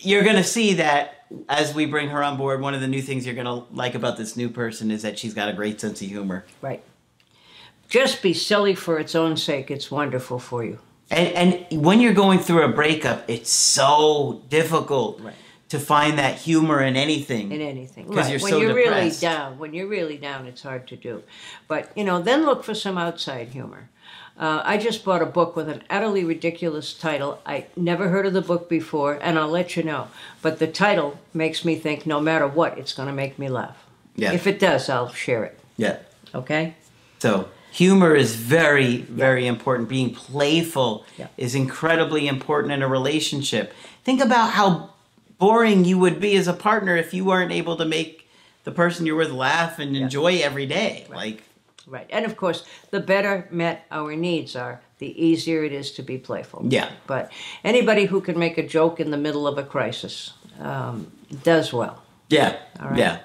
you're 0.00 0.22
gonna 0.24 0.44
see 0.44 0.74
that 0.74 1.26
as 1.48 1.74
we 1.74 1.86
bring 1.86 2.08
her 2.10 2.22
on 2.22 2.36
board. 2.36 2.60
One 2.60 2.74
of 2.74 2.80
the 2.80 2.88
new 2.88 3.02
things 3.02 3.26
you're 3.26 3.34
gonna 3.34 3.64
like 3.72 3.94
about 3.94 4.16
this 4.16 4.36
new 4.36 4.48
person 4.48 4.90
is 4.90 5.02
that 5.02 5.18
she's 5.18 5.34
got 5.34 5.48
a 5.48 5.52
great 5.52 5.80
sense 5.80 6.00
of 6.02 6.08
humor. 6.08 6.44
Right. 6.60 6.82
Just 7.88 8.22
be 8.22 8.32
silly 8.32 8.74
for 8.74 8.98
its 8.98 9.14
own 9.14 9.36
sake. 9.36 9.70
It's 9.70 9.90
wonderful 9.90 10.38
for 10.38 10.64
you. 10.64 10.78
And 11.10 11.28
and 11.70 11.84
when 11.84 12.00
you're 12.00 12.14
going 12.14 12.38
through 12.38 12.62
a 12.62 12.68
breakup, 12.68 13.24
it's 13.28 13.50
so 13.50 14.42
difficult 14.48 15.20
Right. 15.20 15.34
to 15.68 15.78
find 15.78 16.18
that 16.18 16.36
humor 16.38 16.80
in 16.82 16.96
anything. 16.96 17.52
in 17.52 17.60
anything. 17.60 18.08
Right. 18.08 18.30
you're 18.30 18.40
when 18.40 18.50
so 18.52 18.58
you're 18.58 18.68
depressed. 18.74 19.22
really 19.22 19.34
down, 19.34 19.58
when 19.58 19.74
you're 19.74 19.86
really 19.86 20.16
down, 20.16 20.46
it's 20.46 20.62
hard 20.62 20.86
to 20.88 20.96
do. 20.96 21.22
But 21.68 21.90
you 21.96 22.04
know, 22.04 22.20
then 22.22 22.44
look 22.46 22.64
for 22.64 22.74
some 22.74 22.96
outside 22.98 23.48
humor. 23.48 23.90
Uh, 24.38 24.60
I 24.64 24.78
just 24.78 25.04
bought 25.04 25.22
a 25.22 25.26
book 25.26 25.54
with 25.54 25.68
an 25.68 25.82
utterly 25.88 26.24
ridiculous 26.24 26.92
title. 26.92 27.40
I 27.46 27.66
never 27.76 28.08
heard 28.08 28.26
of 28.26 28.32
the 28.32 28.40
book 28.42 28.68
before, 28.68 29.16
and 29.22 29.38
I'll 29.38 29.48
let 29.48 29.76
you 29.76 29.84
know. 29.84 30.08
But 30.42 30.58
the 30.58 30.66
title 30.66 31.20
makes 31.32 31.64
me 31.64 31.76
think 31.76 32.04
no 32.04 32.20
matter 32.20 32.48
what, 32.48 32.76
it's 32.76 32.92
going 32.92 33.06
to 33.08 33.14
make 33.14 33.38
me 33.38 33.48
laugh. 33.48 33.76
Yeah. 34.16 34.32
If 34.32 34.46
it 34.48 34.58
does, 34.58 34.88
I'll 34.88 35.12
share 35.12 35.44
it. 35.44 35.58
yeah. 35.76 35.98
Okay? 36.34 36.74
So 37.20 37.48
humor 37.70 38.16
is 38.16 38.34
very, 38.34 38.98
very 39.02 39.46
important. 39.46 39.88
Being 39.88 40.12
playful 40.12 41.04
Yeah. 41.16 41.28
is 41.36 41.54
incredibly 41.54 42.26
important 42.26 42.72
in 42.72 42.82
a 42.82 42.88
relationship. 42.88 43.72
Think 44.02 44.20
about 44.20 44.50
how 44.50 44.90
boring 45.38 45.84
you 45.84 45.96
would 45.98 46.18
be 46.20 46.34
as 46.36 46.48
a 46.48 46.52
partner 46.52 46.96
if 46.96 47.14
you 47.14 47.24
weren't 47.24 47.52
able 47.52 47.76
to 47.76 47.84
make 47.84 48.28
the 48.64 48.72
person 48.72 49.06
you're 49.06 49.14
with 49.16 49.30
laugh 49.30 49.78
and 49.78 49.96
enjoy 49.96 50.38
every 50.38 50.66
day. 50.66 51.06
Like, 51.08 51.43
Right. 51.86 52.06
And 52.10 52.24
of 52.24 52.36
course, 52.36 52.64
the 52.90 53.00
better 53.00 53.46
met 53.50 53.84
our 53.90 54.16
needs 54.16 54.56
are, 54.56 54.80
the 54.98 55.22
easier 55.22 55.64
it 55.64 55.72
is 55.72 55.90
to 55.92 56.02
be 56.02 56.16
playful. 56.18 56.64
Yeah. 56.68 56.90
But 57.06 57.30
anybody 57.62 58.06
who 58.06 58.20
can 58.20 58.38
make 58.38 58.56
a 58.58 58.66
joke 58.66 59.00
in 59.00 59.10
the 59.10 59.16
middle 59.18 59.46
of 59.46 59.58
a 59.58 59.62
crisis 59.62 60.32
um, 60.60 61.10
does 61.42 61.72
well. 61.72 62.02
yeah, 62.30 62.56
All 62.80 62.88
right. 62.88 62.98
yeah, 62.98 63.18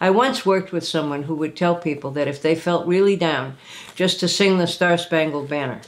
I 0.00 0.08
once 0.10 0.46
worked 0.46 0.72
with 0.72 0.86
someone 0.86 1.24
who 1.24 1.34
would 1.34 1.54
tell 1.56 1.74
people 1.76 2.10
that 2.12 2.26
if 2.26 2.40
they 2.40 2.54
felt 2.54 2.86
really 2.86 3.16
down, 3.16 3.56
just 3.94 4.18
to 4.20 4.28
sing 4.28 4.56
the 4.58 4.66
Star 4.66 4.96
Spangled 4.96 5.48
Banner. 5.48 5.80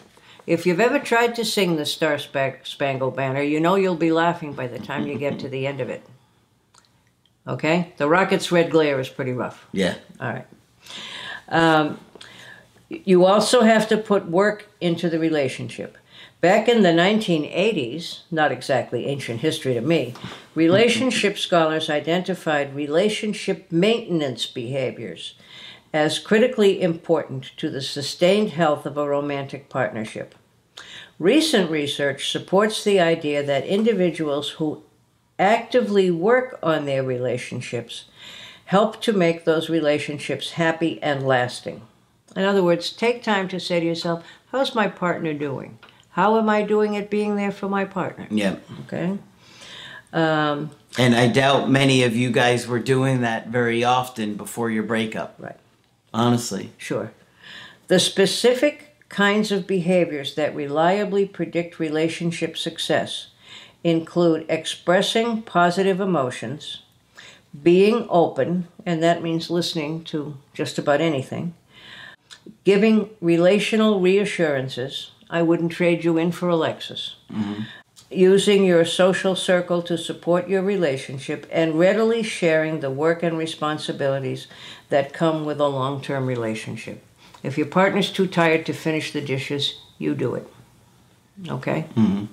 If 0.47 0.67
you've 0.67 0.81
ever 0.81 0.99
tried 0.99 1.35
to 1.37 1.45
sing 1.45 1.77
the 1.77 1.87
Star 1.87 2.19
Spa- 2.19 2.61
Spangled 2.65 3.17
Banner, 3.17 3.41
you 3.43 3.59
know 3.61 3.77
you'll 3.77 3.95
be 3.95 4.13
laughing 4.13 4.53
by 4.53 4.67
the 4.67 4.79
time 4.79 5.07
you 5.07 5.17
get 5.19 5.39
to 5.41 5.49
the 5.49 5.67
end 5.67 5.81
of 5.81 5.89
it. 5.89 6.03
Okay? 7.47 7.93
The 7.97 8.09
rocket's 8.09 8.53
red 8.53 8.71
glare 8.71 9.01
is 9.01 9.09
pretty 9.09 9.33
rough. 9.33 9.67
yeah, 9.73 9.95
All 10.21 10.29
right. 10.33 10.47
Um, 11.51 11.99
you 12.89 13.25
also 13.25 13.63
have 13.63 13.89
to 13.89 13.97
put 13.97 14.27
work 14.27 14.67
into 14.81 15.11
the 15.11 15.19
relationship. 15.19 15.97
Back 16.41 16.69
in 16.69 16.83
the 16.83 16.91
1980s, 16.91 18.21
not 18.31 18.53
exactly 18.53 19.07
ancient 19.07 19.41
history 19.41 19.75
to 19.75 19.81
me, 19.81 20.15
relationship 20.55 21.37
scholars 21.39 21.91
identified 21.91 22.75
relationship 22.75 23.71
maintenance 23.73 24.47
behaviors 24.47 25.35
as 25.93 26.19
critically 26.19 26.81
important 26.81 27.51
to 27.57 27.71
the 27.71 27.81
sustained 27.81 28.51
health 28.51 28.87
of 28.87 28.97
a 28.97 29.09
romantic 29.09 29.69
partnership. 29.69 30.35
Recent 31.19 31.71
research 31.71 32.31
supports 32.31 32.85
the 32.85 33.01
idea 33.01 33.43
that 33.43 33.67
individuals 33.67 34.51
who 34.51 34.83
actively 35.39 36.11
work 36.11 36.59
on 36.63 36.85
their 36.85 37.03
relationships 37.03 38.05
help 38.67 39.01
to 39.03 39.13
make 39.13 39.45
those 39.45 39.71
relationships 39.71 40.53
happy 40.53 41.03
and 41.03 41.27
lasting. 41.27 41.83
In 42.37 42.45
other 42.45 42.63
words, 42.63 42.93
take 42.93 43.23
time 43.23 43.49
to 43.49 43.59
say 43.61 43.81
to 43.81 43.87
yourself, 43.87 44.25
how's 44.53 44.75
my 44.75 44.89
partner 44.89 45.33
doing? 45.35 45.79
How 46.11 46.39
am 46.39 46.49
I 46.49 46.63
doing 46.63 46.97
at 46.97 47.11
being 47.11 47.37
there 47.37 47.53
for 47.53 47.69
my 47.69 47.85
partner? 47.85 48.27
yeah. 48.31 48.57
Okay? 48.87 49.19
Um, 50.13 50.71
And 50.99 51.15
I 51.15 51.29
doubt 51.29 51.71
many 51.71 52.03
of 52.03 52.17
you 52.17 52.31
guys 52.31 52.67
were 52.67 52.79
doing 52.79 53.21
that 53.21 53.49
very 53.49 53.85
often 53.85 54.35
before 54.35 54.71
your 54.71 54.83
breakup. 54.83 55.35
Right. 55.39 55.57
Honestly. 56.13 56.73
sure. 56.79 57.13
The 57.89 57.99
specific 57.99 58.97
kinds 59.09 59.51
of 59.53 59.67
behaviors 59.67 60.35
that 60.35 60.55
reliably 60.55 61.25
predict 61.27 61.79
relationship 61.79 62.57
success 62.59 63.29
include 63.85 64.45
expressing 64.49 65.43
positive 65.43 66.01
emotions, 66.01 66.83
being 67.63 68.07
open, 68.11 68.69
and 68.85 69.03
that 69.03 69.23
means 69.23 69.49
listening 69.51 70.05
to 70.05 70.37
just 70.53 70.79
about 70.79 71.01
anything, 71.01 71.55
giving 72.65 73.11
relational 73.21 74.01
reassurances. 74.01 75.13
I 75.31 75.43
wouldn't 75.43 75.73
trade 75.73 76.05
you 76.05 76.19
in 76.19 76.33
for 76.33 76.49
Alexis. 76.49 77.17
Mm-hmm. 77.31 77.63
Using 78.11 78.65
your 78.65 78.85
social 78.87 79.37
circle 79.37 79.83
to 79.83 79.99
support 79.99 80.49
your 80.49 80.63
relationship 80.63 81.47
and 81.51 81.79
readily 81.79 82.23
sharing 82.23 82.81
the 82.81 82.91
work 82.91 83.23
and 83.23 83.37
responsibilities 83.37 84.47
that 84.89 85.13
come 85.13 85.45
with 85.45 85.61
a 85.61 85.69
long 85.69 86.01
term 86.01 86.27
relationship. 86.27 87.03
If 87.43 87.59
your 87.59 87.67
partner's 87.67 88.11
too 88.11 88.27
tired 88.27 88.65
to 88.67 88.73
finish 88.73 89.13
the 89.13 89.21
dishes, 89.21 89.81
you 89.99 90.15
do 90.15 90.35
it. 90.35 90.47
Okay? 91.49 91.87
Mm-hmm. 91.95 92.25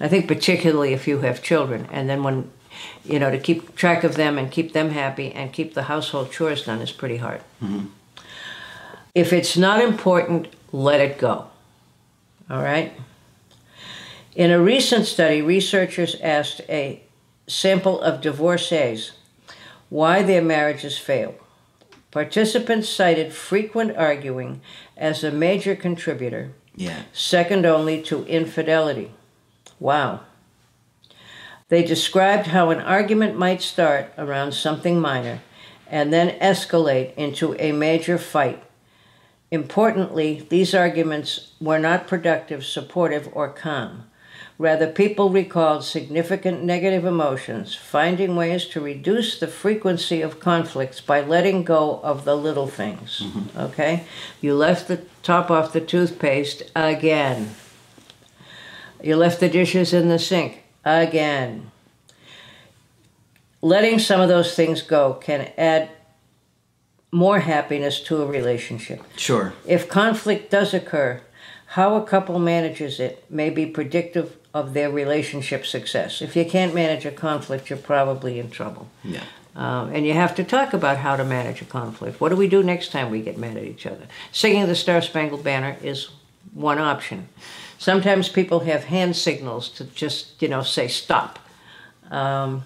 I 0.00 0.08
think 0.08 0.28
particularly 0.28 0.92
if 0.92 1.08
you 1.08 1.18
have 1.18 1.42
children, 1.42 1.88
and 1.90 2.08
then 2.08 2.22
when, 2.22 2.50
you 3.04 3.18
know, 3.18 3.30
to 3.30 3.38
keep 3.38 3.74
track 3.74 4.04
of 4.04 4.14
them 4.14 4.38
and 4.38 4.50
keep 4.50 4.72
them 4.72 4.90
happy 4.90 5.32
and 5.32 5.52
keep 5.52 5.74
the 5.74 5.84
household 5.84 6.30
chores 6.30 6.64
done 6.64 6.80
is 6.80 6.92
pretty 6.92 7.16
hard. 7.16 7.40
Mm-hmm. 7.62 7.86
If 9.14 9.32
it's 9.32 9.56
not 9.56 9.82
important, 9.82 10.48
let 10.72 11.00
it 11.00 11.18
go. 11.18 11.46
All 12.50 12.62
right? 12.62 12.92
In 14.34 14.50
a 14.50 14.60
recent 14.60 15.06
study, 15.06 15.42
researchers 15.42 16.16
asked 16.22 16.60
a 16.68 17.02
sample 17.46 18.00
of 18.00 18.20
divorcees 18.20 19.12
why 19.88 20.22
their 20.22 20.42
marriages 20.42 20.98
failed. 20.98 21.34
Participants 22.10 22.88
cited 22.88 23.32
frequent 23.32 23.96
arguing 23.96 24.60
as 24.96 25.24
a 25.24 25.30
major 25.30 25.74
contributor, 25.74 26.52
Yeah. 26.74 27.02
second 27.12 27.66
only 27.66 28.00
to 28.02 28.24
infidelity. 28.26 29.10
Wow. 29.80 30.20
They 31.68 31.82
described 31.82 32.48
how 32.48 32.70
an 32.70 32.80
argument 32.80 33.36
might 33.36 33.60
start 33.60 34.12
around 34.16 34.52
something 34.52 34.98
minor 35.00 35.40
and 35.90 36.12
then 36.12 36.38
escalate 36.40 37.14
into 37.14 37.54
a 37.58 37.72
major 37.72 38.16
fight. 38.18 38.62
Importantly, 39.50 40.46
these 40.48 40.74
arguments 40.74 41.52
were 41.60 41.78
not 41.78 42.06
productive, 42.06 42.64
supportive, 42.64 43.28
or 43.32 43.48
calm. 43.48 44.04
Rather, 44.58 44.88
people 44.88 45.30
recalled 45.30 45.84
significant 45.84 46.64
negative 46.64 47.04
emotions, 47.04 47.76
finding 47.76 48.34
ways 48.34 48.66
to 48.66 48.80
reduce 48.80 49.38
the 49.38 49.46
frequency 49.46 50.20
of 50.20 50.40
conflicts 50.40 51.00
by 51.00 51.20
letting 51.20 51.62
go 51.62 52.00
of 52.02 52.24
the 52.24 52.36
little 52.36 52.66
things. 52.66 53.22
Mm-hmm. 53.24 53.58
Okay? 53.58 54.04
You 54.40 54.54
left 54.54 54.88
the 54.88 55.02
top 55.22 55.48
off 55.50 55.72
the 55.72 55.80
toothpaste 55.80 56.64
again. 56.74 57.54
You 59.00 59.14
left 59.14 59.38
the 59.38 59.48
dishes 59.48 59.94
in 59.94 60.08
the 60.08 60.18
sink 60.18 60.64
again. 60.84 61.70
Letting 63.62 64.00
some 64.00 64.20
of 64.20 64.28
those 64.28 64.56
things 64.56 64.82
go 64.82 65.14
can 65.14 65.52
add 65.56 65.88
more 67.10 67.40
happiness 67.40 68.00
to 68.00 68.22
a 68.22 68.26
relationship. 68.26 69.02
Sure. 69.16 69.54
If 69.66 69.88
conflict 69.88 70.50
does 70.50 70.74
occur, 70.74 71.20
how 71.66 71.96
a 71.96 72.04
couple 72.04 72.38
manages 72.38 73.00
it 73.00 73.24
may 73.30 73.50
be 73.50 73.66
predictive 73.66 74.36
of 74.54 74.74
their 74.74 74.90
relationship 74.90 75.66
success. 75.66 76.22
If 76.22 76.34
you 76.34 76.44
can't 76.44 76.74
manage 76.74 77.04
a 77.06 77.10
conflict, 77.10 77.70
you're 77.70 77.78
probably 77.78 78.38
in 78.38 78.50
trouble. 78.50 78.88
Yeah. 79.04 79.24
Um, 79.54 79.92
and 79.92 80.06
you 80.06 80.14
have 80.14 80.34
to 80.36 80.44
talk 80.44 80.72
about 80.72 80.98
how 80.98 81.16
to 81.16 81.24
manage 81.24 81.60
a 81.60 81.64
conflict. 81.64 82.20
What 82.20 82.28
do 82.28 82.36
we 82.36 82.48
do 82.48 82.62
next 82.62 82.92
time 82.92 83.10
we 83.10 83.20
get 83.20 83.36
mad 83.36 83.56
at 83.56 83.64
each 83.64 83.86
other? 83.86 84.06
Singing 84.30 84.66
the 84.66 84.74
Star 84.74 85.02
Spangled 85.02 85.42
Banner 85.42 85.76
is 85.82 86.10
one 86.54 86.78
option. 86.78 87.28
Sometimes 87.78 88.28
people 88.28 88.60
have 88.60 88.84
hand 88.84 89.16
signals 89.16 89.68
to 89.70 89.84
just, 89.84 90.40
you 90.40 90.48
know, 90.48 90.62
say 90.62 90.88
stop. 90.88 91.38
Um, 92.10 92.64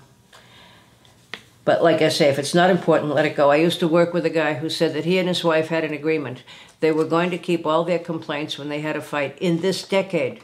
but 1.64 1.83
like 1.83 2.02
I 2.02 2.09
say, 2.09 2.28
if 2.28 2.38
it's 2.38 2.54
not 2.54 2.71
important, 2.71 3.14
let 3.14 3.25
it 3.25 3.37
go. 3.37 3.50
I 3.50 3.57
used 3.57 3.81
to 3.81 3.88
work 3.88 4.12
with 4.12 4.26
a 4.26 4.31
guy 4.31 4.54
who 4.54 4.69
said 4.69 4.95
that 4.95 5.04
he 5.04 5.19
and 5.19 5.28
his 5.28 5.45
wife 5.45 5.69
had 5.69 5.85
an 5.85 5.92
agreement. 5.92 6.42
They 6.81 6.90
were 6.90 7.04
going 7.04 7.31
to 7.31 7.38
keep 7.38 7.64
all 7.64 7.85
their 7.85 8.00
complaints 8.00 8.59
when 8.59 8.69
they 8.69 8.81
had 8.81 8.97
a 8.97 9.02
fight 9.02 9.38
in 9.38 9.61
this 9.61 9.87
decade. 9.87 10.42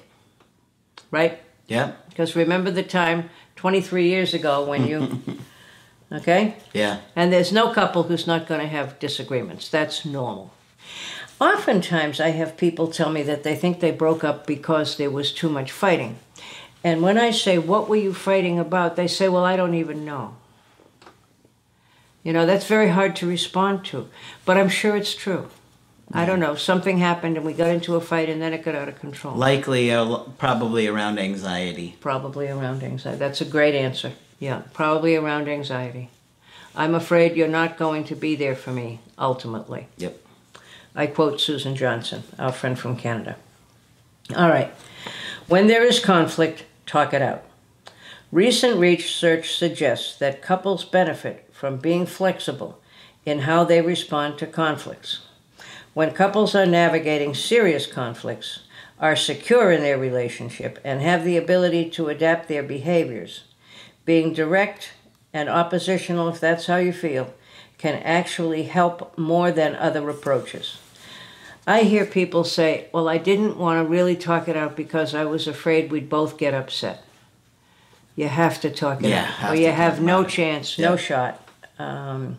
Right? 1.10 1.40
Yeah. 1.66 1.92
Because 2.08 2.36
remember 2.36 2.70
the 2.70 2.84
time 2.84 3.30
23 3.56 4.08
years 4.08 4.34
ago 4.34 4.64
when 4.64 4.86
you. 4.86 5.22
okay? 6.12 6.56
Yeah. 6.72 7.00
And 7.16 7.32
there's 7.32 7.52
no 7.52 7.72
couple 7.72 8.04
who's 8.04 8.26
not 8.26 8.46
going 8.46 8.60
to 8.60 8.68
have 8.68 9.00
disagreements. 9.00 9.68
That's 9.68 10.04
normal. 10.04 10.52
Oftentimes, 11.40 12.20
I 12.20 12.30
have 12.30 12.56
people 12.56 12.88
tell 12.88 13.10
me 13.10 13.22
that 13.24 13.42
they 13.42 13.54
think 13.54 13.80
they 13.80 13.92
broke 13.92 14.24
up 14.24 14.46
because 14.46 14.96
there 14.96 15.10
was 15.10 15.32
too 15.32 15.48
much 15.48 15.70
fighting. 15.70 16.18
And 16.82 17.02
when 17.02 17.18
I 17.18 17.30
say, 17.30 17.58
What 17.58 17.88
were 17.88 17.96
you 17.96 18.14
fighting 18.14 18.58
about? 18.58 18.96
they 18.96 19.08
say, 19.08 19.28
Well, 19.28 19.44
I 19.44 19.56
don't 19.56 19.74
even 19.74 20.04
know. 20.04 20.36
You 22.28 22.34
know, 22.34 22.44
that's 22.44 22.66
very 22.66 22.90
hard 22.90 23.16
to 23.16 23.26
respond 23.26 23.86
to, 23.86 24.06
but 24.44 24.58
I'm 24.58 24.68
sure 24.68 24.94
it's 24.94 25.14
true. 25.14 25.48
I 26.12 26.26
don't 26.26 26.40
know. 26.40 26.56
Something 26.56 26.98
happened 26.98 27.38
and 27.38 27.46
we 27.46 27.54
got 27.54 27.70
into 27.70 27.96
a 27.96 28.02
fight 28.02 28.28
and 28.28 28.42
then 28.42 28.52
it 28.52 28.62
got 28.62 28.74
out 28.74 28.86
of 28.86 29.00
control. 29.00 29.34
Likely, 29.34 29.90
uh, 29.90 30.18
probably 30.36 30.86
around 30.86 31.18
anxiety. 31.18 31.96
Probably 32.00 32.48
around 32.48 32.82
anxiety. 32.82 33.18
That's 33.18 33.40
a 33.40 33.46
great 33.46 33.74
answer. 33.74 34.12
Yeah, 34.38 34.60
probably 34.74 35.16
around 35.16 35.48
anxiety. 35.48 36.10
I'm 36.76 36.94
afraid 36.94 37.34
you're 37.34 37.48
not 37.48 37.78
going 37.78 38.04
to 38.04 38.14
be 38.14 38.36
there 38.36 38.54
for 38.54 38.72
me, 38.72 39.00
ultimately. 39.18 39.88
Yep. 39.96 40.20
I 40.94 41.06
quote 41.06 41.40
Susan 41.40 41.76
Johnson, 41.76 42.24
our 42.38 42.52
friend 42.52 42.78
from 42.78 42.98
Canada. 42.98 43.36
All 44.36 44.50
right. 44.50 44.70
When 45.46 45.66
there 45.66 45.82
is 45.82 45.98
conflict, 45.98 46.64
talk 46.84 47.14
it 47.14 47.22
out. 47.22 47.42
Recent 48.30 48.78
research 48.78 49.56
suggests 49.56 50.14
that 50.18 50.42
couples 50.42 50.84
benefit 50.84 51.47
from 51.58 51.76
being 51.76 52.06
flexible 52.06 52.80
in 53.26 53.40
how 53.40 53.64
they 53.64 53.80
respond 53.80 54.38
to 54.38 54.46
conflicts. 54.46 55.22
When 55.92 56.12
couples 56.12 56.54
are 56.54 56.64
navigating 56.64 57.34
serious 57.34 57.84
conflicts, 57.84 58.60
are 59.00 59.16
secure 59.16 59.72
in 59.72 59.82
their 59.82 59.98
relationship, 59.98 60.78
and 60.84 61.00
have 61.02 61.24
the 61.24 61.36
ability 61.36 61.90
to 61.90 62.08
adapt 62.10 62.46
their 62.46 62.62
behaviors, 62.62 63.42
being 64.04 64.32
direct 64.32 64.92
and 65.32 65.48
oppositional, 65.48 66.28
if 66.28 66.38
that's 66.38 66.66
how 66.66 66.76
you 66.76 66.92
feel, 66.92 67.34
can 67.76 67.96
actually 68.04 68.62
help 68.64 69.18
more 69.18 69.50
than 69.50 69.74
other 69.74 70.08
approaches. 70.08 70.78
I 71.66 71.82
hear 71.82 72.06
people 72.06 72.44
say, 72.44 72.86
Well, 72.92 73.08
I 73.08 73.18
didn't 73.18 73.58
want 73.58 73.84
to 73.84 73.88
really 73.90 74.14
talk 74.16 74.46
it 74.46 74.56
out 74.56 74.76
because 74.76 75.12
I 75.12 75.24
was 75.24 75.48
afraid 75.48 75.90
we'd 75.90 76.08
both 76.08 76.38
get 76.38 76.54
upset. 76.54 77.02
You 78.14 78.28
have 78.28 78.60
to 78.60 78.70
talk 78.70 79.02
it 79.02 79.08
Yeah, 79.08 79.32
out, 79.40 79.52
or 79.52 79.56
you 79.56 79.72
have 79.72 80.00
no 80.00 80.22
it. 80.22 80.28
chance, 80.28 80.78
Yeah. 80.78 80.90
no 80.90 80.96
shot. 80.96 81.47
Um, 81.78 82.38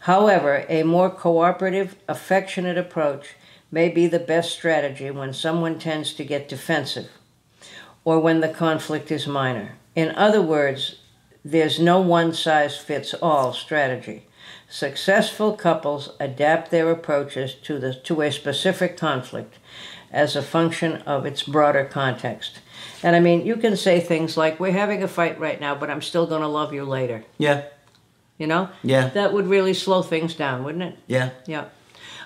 however, 0.00 0.64
a 0.68 0.82
more 0.82 1.10
cooperative, 1.10 1.96
affectionate 2.08 2.78
approach 2.78 3.34
may 3.70 3.88
be 3.88 4.06
the 4.06 4.18
best 4.18 4.52
strategy 4.52 5.10
when 5.10 5.32
someone 5.32 5.78
tends 5.78 6.12
to 6.14 6.24
get 6.24 6.48
defensive 6.48 7.10
or 8.04 8.18
when 8.18 8.40
the 8.40 8.48
conflict 8.48 9.10
is 9.10 9.26
minor. 9.26 9.76
In 9.94 10.14
other 10.14 10.40
words, 10.40 10.96
there's 11.44 11.78
no 11.78 12.00
one 12.00 12.32
size 12.32 12.76
fits 12.76 13.14
all 13.14 13.52
strategy. 13.52 14.26
Successful 14.68 15.54
couples 15.54 16.10
adapt 16.20 16.70
their 16.70 16.90
approaches 16.90 17.54
to, 17.54 17.78
the, 17.78 17.94
to 17.94 18.20
a 18.22 18.30
specific 18.30 18.96
conflict 18.96 19.58
as 20.10 20.36
a 20.36 20.42
function 20.42 20.96
of 21.02 21.26
its 21.26 21.42
broader 21.42 21.84
context. 21.84 22.60
And 23.02 23.14
I 23.14 23.20
mean, 23.20 23.46
you 23.46 23.56
can 23.56 23.76
say 23.76 24.00
things 24.00 24.36
like, 24.36 24.58
We're 24.58 24.72
having 24.72 25.02
a 25.02 25.08
fight 25.08 25.38
right 25.38 25.60
now, 25.60 25.74
but 25.74 25.90
I'm 25.90 26.02
still 26.02 26.26
going 26.26 26.42
to 26.42 26.48
love 26.48 26.72
you 26.72 26.84
later. 26.84 27.24
Yeah. 27.38 27.64
You 28.38 28.46
know? 28.46 28.68
Yeah. 28.82 29.08
That 29.08 29.32
would 29.32 29.46
really 29.48 29.74
slow 29.74 30.02
things 30.02 30.34
down, 30.34 30.64
wouldn't 30.64 30.84
it? 30.84 30.98
Yeah. 31.06 31.30
Yeah. 31.46 31.64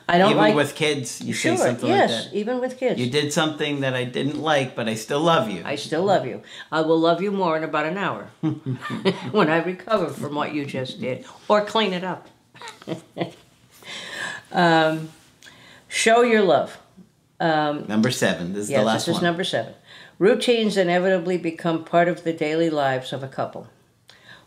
I 0.08 0.18
don't 0.18 0.30
Even 0.32 0.42
like. 0.42 0.54
with 0.56 0.74
kids, 0.74 1.20
you 1.22 1.32
sure, 1.32 1.56
say 1.56 1.64
something 1.66 1.88
yes, 1.88 2.10
like 2.10 2.32
that. 2.32 2.36
even 2.36 2.60
with 2.60 2.76
kids. 2.76 3.00
You 3.00 3.08
did 3.08 3.32
something 3.32 3.80
that 3.80 3.94
I 3.94 4.04
didn't 4.04 4.40
like, 4.42 4.74
but 4.74 4.88
I 4.88 4.94
still 4.94 5.20
love 5.20 5.48
you. 5.48 5.62
I 5.64 5.76
still 5.76 6.02
love 6.04 6.26
you. 6.26 6.42
I 6.72 6.80
will 6.82 6.98
love 6.98 7.22
you 7.22 7.30
more 7.30 7.56
in 7.56 7.62
about 7.64 7.86
an 7.86 7.96
hour 7.96 8.28
when 9.30 9.48
I 9.48 9.62
recover 9.62 10.08
from 10.08 10.34
what 10.34 10.52
you 10.54 10.66
just 10.66 11.00
did, 11.00 11.24
or 11.48 11.64
clean 11.64 11.92
it 11.92 12.02
up. 12.04 12.28
um, 14.52 15.10
show 15.88 16.22
your 16.22 16.42
love. 16.42 16.78
Number 17.40 18.10
seven. 18.10 18.52
This 18.54 18.64
is 18.64 18.70
Yes, 18.70 18.80
the 18.80 18.84
last 18.84 19.06
one. 19.06 19.12
this 19.12 19.16
is 19.18 19.22
number 19.22 19.44
seven. 19.44 19.74
Routines 20.18 20.76
inevitably 20.76 21.38
become 21.38 21.84
part 21.84 22.08
of 22.08 22.22
the 22.24 22.32
daily 22.32 22.70
lives 22.70 23.12
of 23.12 23.22
a 23.22 23.28
couple. 23.28 23.68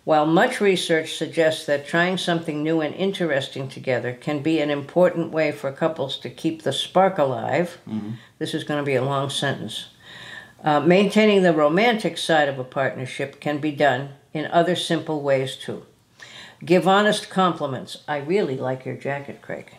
While 0.06 0.28
much 0.28 0.62
research 0.62 1.16
suggests 1.18 1.66
that 1.66 1.88
trying 1.88 2.18
something 2.18 2.62
new 2.62 2.80
and 2.80 2.94
interesting 2.94 3.68
together 3.68 4.14
can 4.14 4.42
be 4.44 4.60
an 4.60 4.70
important 4.70 5.32
way 5.32 5.52
for 5.52 5.72
couples 5.72 6.18
to 6.20 6.30
keep 6.30 6.62
the 6.62 6.72
spark 6.72 7.18
alive, 7.18 7.80
this 8.38 8.54
is 8.54 8.64
going 8.64 8.80
to 8.80 8.86
be 8.86 8.94
a 8.96 9.04
long 9.04 9.32
sentence. 9.32 9.88
Uh, 10.64 10.80
maintaining 10.80 11.42
the 11.42 11.54
romantic 11.54 12.18
side 12.20 12.48
of 12.48 12.60
a 12.60 12.64
partnership 12.64 13.40
can 13.40 13.58
be 13.58 13.72
done 13.72 14.10
in 14.32 14.46
other 14.46 14.76
simple 14.76 15.22
ways 15.22 15.56
too. 15.56 15.86
Give 16.64 16.88
honest 16.88 17.30
compliments. 17.30 17.98
I 18.08 18.18
really 18.18 18.58
like 18.58 18.86
your 18.86 18.96
jacket, 18.96 19.42
Craig. 19.42 19.72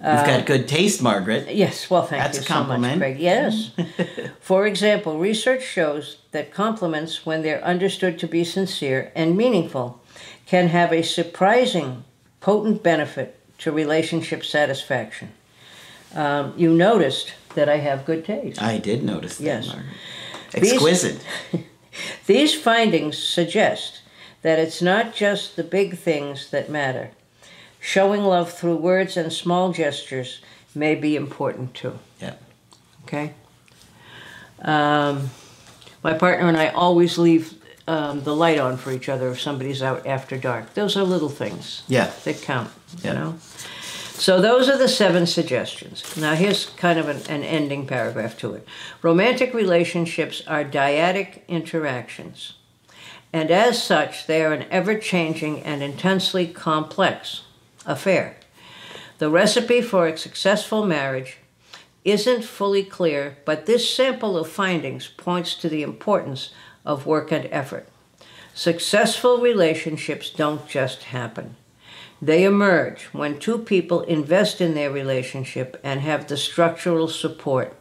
You've 0.00 0.26
got 0.26 0.44
good 0.46 0.68
taste, 0.68 1.00
Margaret. 1.00 1.54
Yes, 1.54 1.88
well, 1.88 2.02
thank 2.04 2.22
That's 2.22 2.36
you 2.38 2.42
a 2.42 2.46
so 2.46 2.54
much, 2.54 2.66
compliment. 2.66 2.98
Craig. 3.00 3.18
Yes. 3.18 3.70
For 4.40 4.66
example, 4.66 5.18
research 5.18 5.62
shows 5.64 6.18
that 6.32 6.52
compliments, 6.52 7.24
when 7.24 7.42
they're 7.42 7.64
understood 7.64 8.18
to 8.18 8.26
be 8.28 8.44
sincere 8.44 9.10
and 9.14 9.36
meaningful, 9.36 10.02
can 10.46 10.68
have 10.68 10.92
a 10.92 11.02
surprising, 11.02 12.04
potent 12.40 12.82
benefit 12.82 13.38
to 13.58 13.72
relationship 13.72 14.44
satisfaction. 14.44 15.30
Um, 16.14 16.52
you 16.56 16.70
noticed 16.72 17.32
that 17.54 17.68
I 17.68 17.78
have 17.78 18.04
good 18.04 18.24
taste. 18.24 18.60
I 18.60 18.78
did 18.78 19.02
notice 19.04 19.38
that, 19.38 19.44
Yes. 19.44 19.66
Margaret. 19.68 19.86
These- 20.52 20.72
Exquisite. 20.72 21.24
These 22.26 22.54
findings 22.54 23.16
suggest 23.16 24.00
that 24.42 24.58
it's 24.58 24.82
not 24.82 25.14
just 25.14 25.56
the 25.56 25.62
big 25.64 25.96
things 25.96 26.50
that 26.50 26.68
matter. 26.68 27.10
Showing 27.86 28.24
love 28.24 28.50
through 28.50 28.76
words 28.76 29.14
and 29.18 29.30
small 29.30 29.70
gestures 29.70 30.40
may 30.74 30.94
be 30.94 31.16
important 31.16 31.74
too. 31.74 31.98
Yeah. 32.18 32.32
Okay. 33.04 33.34
Um, 34.62 35.28
my 36.02 36.14
partner 36.14 36.48
and 36.48 36.56
I 36.56 36.68
always 36.68 37.18
leave 37.18 37.52
um, 37.86 38.22
the 38.24 38.34
light 38.34 38.58
on 38.58 38.78
for 38.78 38.90
each 38.90 39.10
other 39.10 39.28
if 39.28 39.38
somebody's 39.38 39.82
out 39.82 40.06
after 40.06 40.38
dark. 40.38 40.72
Those 40.72 40.96
are 40.96 41.02
little 41.02 41.28
things 41.28 41.82
Yeah. 41.86 42.10
that 42.24 42.40
count. 42.40 42.70
Yeah. 43.02 43.12
You 43.12 43.18
know. 43.18 43.34
So 44.14 44.40
those 44.40 44.70
are 44.70 44.78
the 44.78 44.88
seven 44.88 45.26
suggestions. 45.26 46.16
Now 46.16 46.34
here's 46.36 46.64
kind 46.64 46.98
of 46.98 47.08
an, 47.10 47.20
an 47.28 47.44
ending 47.44 47.86
paragraph 47.86 48.38
to 48.38 48.54
it. 48.54 48.66
Romantic 49.02 49.52
relationships 49.52 50.42
are 50.46 50.64
dyadic 50.64 51.46
interactions, 51.48 52.54
and 53.30 53.50
as 53.50 53.82
such, 53.82 54.26
they 54.26 54.42
are 54.42 54.54
an 54.54 54.64
ever-changing 54.70 55.60
and 55.62 55.82
intensely 55.82 56.46
complex 56.46 57.42
affair. 57.86 58.36
The 59.18 59.30
recipe 59.30 59.80
for 59.80 60.06
a 60.06 60.18
successful 60.18 60.84
marriage 60.84 61.38
isn't 62.04 62.44
fully 62.44 62.84
clear, 62.84 63.38
but 63.44 63.66
this 63.66 63.88
sample 63.94 64.36
of 64.36 64.48
findings 64.48 65.08
points 65.08 65.54
to 65.54 65.68
the 65.68 65.82
importance 65.82 66.50
of 66.84 67.06
work 67.06 67.32
and 67.32 67.48
effort. 67.50 67.88
Successful 68.54 69.38
relationships 69.38 70.30
don't 70.30 70.68
just 70.68 71.04
happen. 71.04 71.56
They 72.20 72.44
emerge 72.44 73.04
when 73.12 73.38
two 73.38 73.58
people 73.58 74.02
invest 74.02 74.60
in 74.60 74.74
their 74.74 74.90
relationship 74.90 75.80
and 75.82 76.00
have 76.00 76.26
the 76.26 76.36
structural 76.36 77.08
support, 77.08 77.74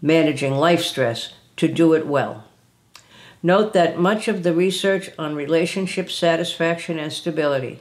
managing 0.00 0.54
life 0.54 0.82
stress, 0.82 1.34
to 1.56 1.68
do 1.68 1.92
it 1.94 2.06
well. 2.06 2.44
Note 3.42 3.72
that 3.72 3.98
much 3.98 4.28
of 4.28 4.42
the 4.42 4.52
research 4.52 5.10
on 5.18 5.34
relationship 5.34 6.10
satisfaction 6.10 6.98
and 6.98 7.12
stability 7.12 7.80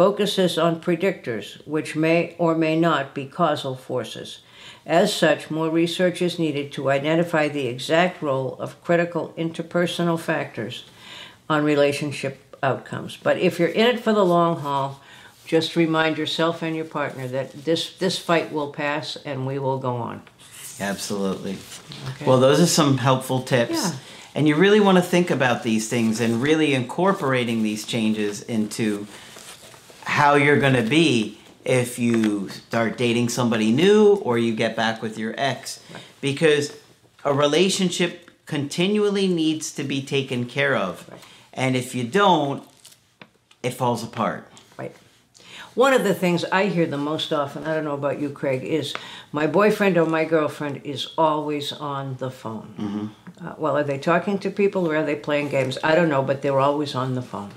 focuses 0.00 0.56
on 0.56 0.80
predictors 0.80 1.60
which 1.66 1.94
may 1.94 2.34
or 2.38 2.54
may 2.54 2.74
not 2.74 3.14
be 3.14 3.26
causal 3.26 3.76
forces. 3.76 4.38
As 4.86 5.12
such, 5.12 5.50
more 5.50 5.68
research 5.68 6.22
is 6.22 6.38
needed 6.38 6.72
to 6.72 6.88
identify 6.88 7.48
the 7.48 7.66
exact 7.66 8.22
role 8.22 8.56
of 8.58 8.82
critical 8.82 9.34
interpersonal 9.36 10.18
factors 10.18 10.84
on 11.50 11.64
relationship 11.64 12.56
outcomes. 12.62 13.18
But 13.22 13.40
if 13.40 13.58
you're 13.58 13.68
in 13.68 13.88
it 13.88 14.00
for 14.00 14.14
the 14.14 14.24
long 14.24 14.60
haul, 14.60 15.02
just 15.44 15.76
remind 15.76 16.16
yourself 16.16 16.62
and 16.62 16.74
your 16.74 16.86
partner 16.86 17.28
that 17.28 17.52
this, 17.66 17.94
this 17.98 18.18
fight 18.18 18.50
will 18.50 18.72
pass 18.72 19.18
and 19.26 19.46
we 19.46 19.58
will 19.58 19.78
go 19.78 19.96
on. 19.96 20.22
Absolutely. 20.80 21.58
Well, 22.24 22.40
those 22.40 22.58
are 22.58 22.64
some 22.64 22.96
helpful 22.96 23.42
tips. 23.42 23.72
Yeah. 23.74 23.92
And 24.34 24.48
you 24.48 24.54
really 24.54 24.80
want 24.80 24.96
to 24.96 25.02
think 25.02 25.30
about 25.30 25.62
these 25.62 25.90
things 25.90 26.22
and 26.22 26.40
really 26.40 26.72
incorporating 26.72 27.62
these 27.62 27.84
changes 27.84 28.40
into 28.40 29.06
how 30.04 30.34
you're 30.34 30.58
going 30.58 30.74
to 30.74 30.82
be 30.82 31.38
if 31.64 31.98
you 31.98 32.48
start 32.48 32.96
dating 32.96 33.28
somebody 33.28 33.70
new 33.70 34.14
or 34.16 34.38
you 34.38 34.54
get 34.54 34.76
back 34.76 35.02
with 35.02 35.18
your 35.18 35.34
ex. 35.36 35.82
Because 36.20 36.76
a 37.24 37.32
relationship 37.34 38.30
continually 38.46 39.28
needs 39.28 39.72
to 39.72 39.84
be 39.84 40.02
taken 40.02 40.46
care 40.46 40.74
of. 40.74 41.08
And 41.52 41.76
if 41.76 41.94
you 41.94 42.04
don't, 42.04 42.66
it 43.62 43.70
falls 43.70 44.02
apart. 44.02 44.50
Right. 44.78 44.94
One 45.74 45.92
of 45.92 46.02
the 46.02 46.14
things 46.14 46.44
I 46.46 46.66
hear 46.66 46.86
the 46.86 46.98
most 46.98 47.32
often, 47.32 47.64
I 47.64 47.74
don't 47.74 47.84
know 47.84 47.94
about 47.94 48.20
you, 48.20 48.30
Craig, 48.30 48.64
is 48.64 48.94
my 49.32 49.46
boyfriend 49.46 49.96
or 49.98 50.06
my 50.06 50.24
girlfriend 50.24 50.80
is 50.84 51.08
always 51.16 51.72
on 51.72 52.16
the 52.16 52.30
phone. 52.30 53.14
Uh, 53.40 53.54
well, 53.56 53.76
are 53.76 53.84
they 53.84 53.98
talking 53.98 54.38
to 54.38 54.50
people 54.50 54.90
or 54.90 54.96
are 54.96 55.04
they 55.04 55.16
playing 55.16 55.48
games? 55.48 55.78
I 55.84 55.94
don't 55.94 56.08
know, 56.08 56.22
but 56.22 56.42
they're 56.42 56.60
always 56.60 56.94
on 56.94 57.14
the 57.14 57.22
phone. 57.22 57.52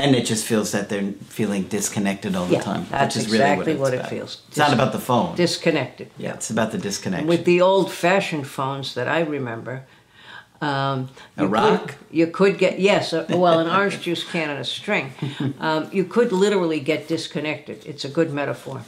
And 0.00 0.14
it 0.14 0.26
just 0.26 0.44
feels 0.44 0.70
that 0.72 0.88
they're 0.88 1.10
feeling 1.28 1.64
disconnected 1.64 2.36
all 2.36 2.46
the 2.46 2.54
Yeah, 2.54 2.60
time. 2.60 2.86
that's 2.88 3.16
which 3.16 3.24
is 3.26 3.32
really 3.32 3.44
exactly 3.44 3.72
what, 3.74 3.80
what 3.80 3.94
it 3.94 3.98
about. 3.98 4.10
feels. 4.10 4.42
It's 4.48 4.56
not 4.56 4.72
about 4.72 4.92
the 4.92 5.00
phone. 5.00 5.34
Disconnected. 5.34 6.10
yeah, 6.16 6.34
it's 6.34 6.50
about 6.50 6.70
the 6.70 6.78
disconnection. 6.78 7.26
With 7.26 7.44
the 7.44 7.60
old 7.60 7.90
fashioned 7.90 8.46
phones 8.46 8.94
that 8.94 9.08
I 9.08 9.20
remember, 9.20 9.82
um, 10.60 11.08
A 11.36 11.42
you 11.42 11.46
rock? 11.48 11.88
Could, 11.88 11.96
you 12.12 12.26
could 12.28 12.58
get, 12.58 12.78
yes, 12.78 13.12
a, 13.12 13.26
well, 13.28 13.58
an 13.58 13.66
orange 13.68 14.00
juice 14.06 14.22
can 14.22 14.50
and 14.50 14.60
a 14.60 14.64
string. 14.64 15.12
Um, 15.58 15.88
you 15.92 16.04
could 16.04 16.30
literally 16.30 16.78
get 16.78 17.08
disconnected. 17.08 17.84
It's 17.84 18.04
a 18.04 18.08
good 18.08 18.32
metaphor. 18.32 18.82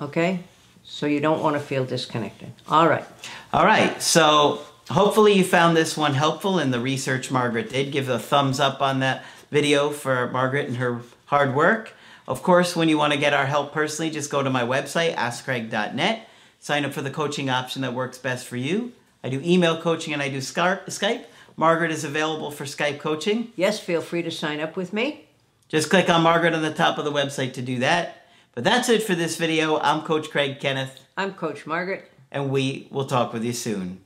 Okay? 0.00 0.40
So 0.84 1.06
you 1.06 1.18
don't 1.20 1.42
want 1.42 1.54
to 1.54 1.60
feel 1.60 1.84
disconnected. 1.84 2.52
All 2.68 2.88
right. 2.88 3.04
All 3.52 3.64
right, 3.64 4.00
so 4.00 4.62
hopefully 4.90 5.32
you 5.32 5.42
found 5.44 5.76
this 5.76 5.96
one 5.96 6.14
helpful 6.14 6.58
in 6.60 6.70
the 6.70 6.80
research 6.80 7.30
Margaret 7.30 7.70
did. 7.70 7.90
Give 7.92 8.08
a 8.08 8.18
thumbs 8.20 8.60
up 8.60 8.80
on 8.80 9.00
that 9.00 9.24
video 9.50 9.90
for 9.90 10.30
Margaret 10.30 10.68
and 10.68 10.76
her 10.76 11.00
hard 11.26 11.54
work. 11.54 11.94
Of 12.26 12.42
course, 12.42 12.76
when 12.76 12.88
you 12.88 12.98
want 12.98 13.12
to 13.12 13.18
get 13.18 13.32
our 13.32 13.46
help 13.46 13.72
personally, 13.72 14.10
just 14.10 14.30
go 14.30 14.42
to 14.42 14.50
my 14.50 14.62
website, 14.62 15.14
askcraig.net. 15.14 16.28
Sign 16.60 16.84
up 16.84 16.92
for 16.92 17.02
the 17.02 17.10
coaching 17.10 17.48
option 17.48 17.82
that 17.82 17.94
works 17.94 18.18
best 18.18 18.46
for 18.46 18.56
you. 18.56 18.92
I 19.24 19.28
do 19.28 19.40
email 19.44 19.80
coaching 19.80 20.12
and 20.12 20.22
I 20.22 20.28
do 20.28 20.38
Skype. 20.38 20.86
Skype. 20.86 21.24
Margaret 21.56 21.90
is 21.90 22.04
available 22.04 22.50
for 22.50 22.64
Skype 22.64 22.98
coaching. 23.00 23.52
Yes, 23.56 23.80
feel 23.80 24.00
free 24.00 24.22
to 24.22 24.30
sign 24.30 24.60
up 24.60 24.76
with 24.76 24.92
me. 24.92 25.26
Just 25.68 25.90
click 25.90 26.08
on 26.08 26.22
Margaret 26.22 26.54
on 26.54 26.62
the 26.62 26.72
top 26.72 26.98
of 26.98 27.04
the 27.04 27.12
website 27.12 27.52
to 27.54 27.62
do 27.62 27.78
that. 27.80 28.26
But 28.54 28.64
that's 28.64 28.88
it 28.88 29.02
for 29.02 29.14
this 29.14 29.36
video. 29.36 29.78
I'm 29.78 30.02
Coach 30.02 30.30
Craig 30.30 30.60
Kenneth, 30.60 31.00
I'm 31.16 31.34
Coach 31.34 31.66
Margaret. 31.66 32.10
and 32.30 32.50
we 32.50 32.88
will 32.90 33.06
talk 33.06 33.32
with 33.32 33.44
you 33.44 33.52
soon. 33.52 34.00